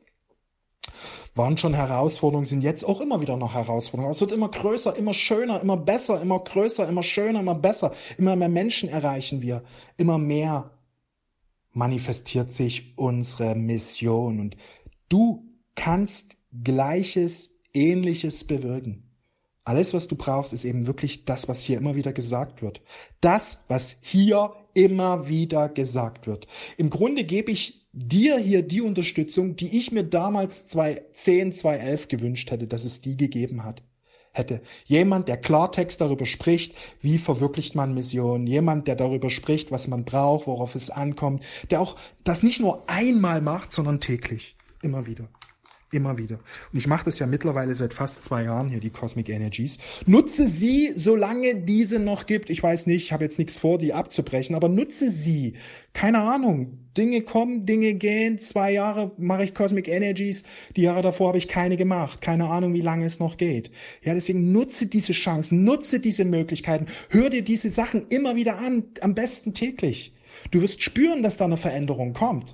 waren 1.36 1.58
schon 1.58 1.74
Herausforderungen, 1.74 2.48
sind 2.48 2.62
jetzt 2.62 2.86
auch 2.86 3.02
immer 3.02 3.22
wieder 3.22 3.38
noch 3.38 3.54
Herausforderungen. 3.54 4.14
Es 4.14 4.22
wird 4.22 4.32
immer 4.32 4.50
größer, 4.50 4.96
immer 4.96 5.14
schöner, 5.14 5.62
immer 5.62 5.78
besser, 5.78 6.22
immer 6.22 6.40
größer, 6.40 6.88
immer 6.88 7.04
schöner, 7.04 7.42
immer 7.42 7.56
besser. 7.56 7.94
Immer 8.18 8.36
mehr 8.36 8.50
Menschen 8.50 8.90
erreichen 8.90 9.42
wir, 9.42 9.64
immer 9.98 10.18
mehr 10.18 10.72
manifestiert 11.76 12.52
sich 12.52 12.98
unsere 12.98 13.56
Mission 13.56 14.40
und 14.40 14.58
du 15.10 15.48
kannst 15.76 16.38
Gleiches, 16.64 17.60
Ähnliches 17.74 18.46
bewirken. 18.46 19.12
Alles, 19.66 19.94
was 19.94 20.08
du 20.08 20.16
brauchst, 20.16 20.54
ist 20.54 20.64
eben 20.64 20.88
wirklich 20.88 21.26
das, 21.26 21.48
was 21.50 21.62
hier 21.62 21.78
immer 21.78 21.96
wieder 21.96 22.14
gesagt 22.14 22.62
wird. 22.62 22.82
Das, 23.20 23.64
was 23.68 23.98
hier 24.02 24.54
immer 24.74 25.28
wieder 25.28 25.70
gesagt 25.70 26.28
wird. 26.28 26.48
Im 26.78 26.90
Grunde 26.90 27.24
gebe 27.24 27.52
ich 27.52 27.88
dir 27.92 28.38
hier 28.38 28.62
die 28.62 28.82
Unterstützung, 28.82 29.56
die 29.56 29.78
ich 29.78 29.92
mir 29.92 30.04
damals 30.04 30.68
2010, 30.68 31.54
2011 31.54 32.08
gewünscht 32.08 32.52
hätte, 32.52 32.68
dass 32.68 32.86
es 32.86 33.02
die 33.02 33.18
gegeben 33.18 33.64
hat 33.64 33.82
hätte. 34.38 34.62
Jemand, 34.86 35.28
der 35.28 35.38
Klartext 35.38 36.02
darüber 36.02 36.26
spricht, 36.26 36.76
wie 37.02 37.18
verwirklicht 37.18 37.76
man 37.76 37.94
Mission. 37.94 38.48
Jemand, 38.48 38.88
der 38.88 38.96
darüber 38.96 39.30
spricht, 39.30 39.72
was 39.72 39.88
man 39.88 40.06
braucht, 40.06 40.48
worauf 40.48 40.76
es 40.76 40.90
ankommt. 40.90 41.44
Der 41.72 41.82
auch 41.82 41.96
das 42.24 42.44
nicht 42.44 42.60
nur 42.60 42.84
einmal 42.88 43.42
macht, 43.42 43.72
sondern 43.72 44.00
täglich. 44.00 44.56
Immer 44.82 45.06
wieder. 45.08 45.28
Immer 45.96 46.18
wieder. 46.18 46.40
Und 46.74 46.80
ich 46.80 46.88
mache 46.88 47.06
das 47.06 47.20
ja 47.20 47.26
mittlerweile 47.26 47.74
seit 47.74 47.94
fast 47.94 48.22
zwei 48.22 48.44
Jahren 48.44 48.68
hier, 48.68 48.82
die 48.82 48.90
Cosmic 48.90 49.30
Energies. 49.30 49.78
Nutze 50.06 50.50
sie, 50.50 50.92
solange 50.94 51.56
diese 51.56 52.00
noch 52.00 52.26
gibt. 52.26 52.50
Ich 52.50 52.62
weiß 52.62 52.88
nicht, 52.88 53.06
ich 53.06 53.14
habe 53.14 53.24
jetzt 53.24 53.40
nichts 53.40 53.60
vor, 53.60 53.78
die 53.78 53.94
abzubrechen, 53.94 54.58
aber 54.58 54.68
nutze 54.68 55.10
sie. 55.10 55.54
Keine 55.94 56.20
Ahnung. 56.20 56.80
Dinge 56.98 57.22
kommen, 57.22 57.66
Dinge 57.66 57.94
gehen. 57.94 58.38
Zwei 58.40 58.74
Jahre 58.74 59.14
mache 59.18 59.46
ich 59.46 59.54
Cosmic 59.54 59.88
Energies. 59.88 60.44
Die 60.76 60.82
Jahre 60.82 61.02
davor 61.02 61.30
habe 61.30 61.38
ich 61.38 61.48
keine 61.48 61.78
gemacht. 61.78 62.20
Keine 62.20 62.50
Ahnung, 62.50 62.74
wie 62.74 62.82
lange 62.82 63.06
es 63.06 63.20
noch 63.20 63.38
geht. 63.38 63.72
Ja, 64.04 64.14
deswegen 64.14 64.52
nutze 64.52 64.88
diese 64.88 65.14
Chancen, 65.14 65.64
nutze 65.64 66.02
diese 66.02 66.26
Möglichkeiten. 66.26 66.88
Hör 67.08 67.30
dir 67.30 67.42
diese 67.42 67.70
Sachen 67.70 68.08
immer 68.08 68.36
wieder 68.36 68.58
an, 68.60 68.84
am 69.00 69.16
besten 69.16 69.54
täglich. 69.54 70.14
Du 70.52 70.62
wirst 70.62 70.84
spüren, 70.84 71.24
dass 71.24 71.38
da 71.38 71.46
eine 71.46 71.56
Veränderung 71.56 72.12
kommt. 72.12 72.54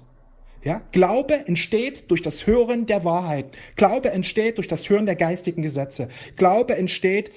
Ja, 0.63 0.81
Glaube 0.91 1.47
entsteht 1.47 2.11
durch 2.11 2.21
das 2.21 2.45
Hören 2.45 2.85
der 2.85 3.03
Wahrheit. 3.03 3.55
Glaube 3.75 4.11
entsteht 4.11 4.57
durch 4.57 4.67
das 4.67 4.89
Hören 4.89 5.05
der 5.05 5.15
geistigen 5.15 5.61
Gesetze. 5.61 6.09
Glaube 6.35 6.77
entsteht, 6.77 7.31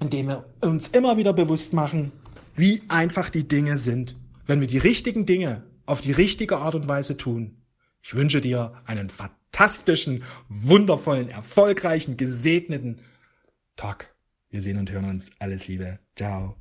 indem 0.00 0.28
wir 0.28 0.46
uns 0.60 0.88
immer 0.88 1.16
wieder 1.16 1.32
bewusst 1.32 1.72
machen, 1.72 2.12
wie 2.54 2.82
einfach 2.88 3.30
die 3.30 3.48
Dinge 3.48 3.78
sind. 3.78 4.16
Wenn 4.46 4.60
wir 4.60 4.68
die 4.68 4.78
richtigen 4.78 5.26
Dinge 5.26 5.64
auf 5.84 6.00
die 6.00 6.12
richtige 6.12 6.58
Art 6.58 6.74
und 6.74 6.86
Weise 6.86 7.16
tun. 7.16 7.62
Ich 8.02 8.14
wünsche 8.14 8.40
dir 8.40 8.74
einen 8.84 9.08
fantastischen, 9.08 10.22
wundervollen, 10.48 11.28
erfolgreichen, 11.28 12.16
gesegneten 12.16 13.00
Tag. 13.74 14.14
Wir 14.48 14.62
sehen 14.62 14.78
und 14.78 14.90
hören 14.90 15.08
uns. 15.08 15.32
Alles 15.40 15.66
Liebe. 15.66 15.98
Ciao. 16.14 16.54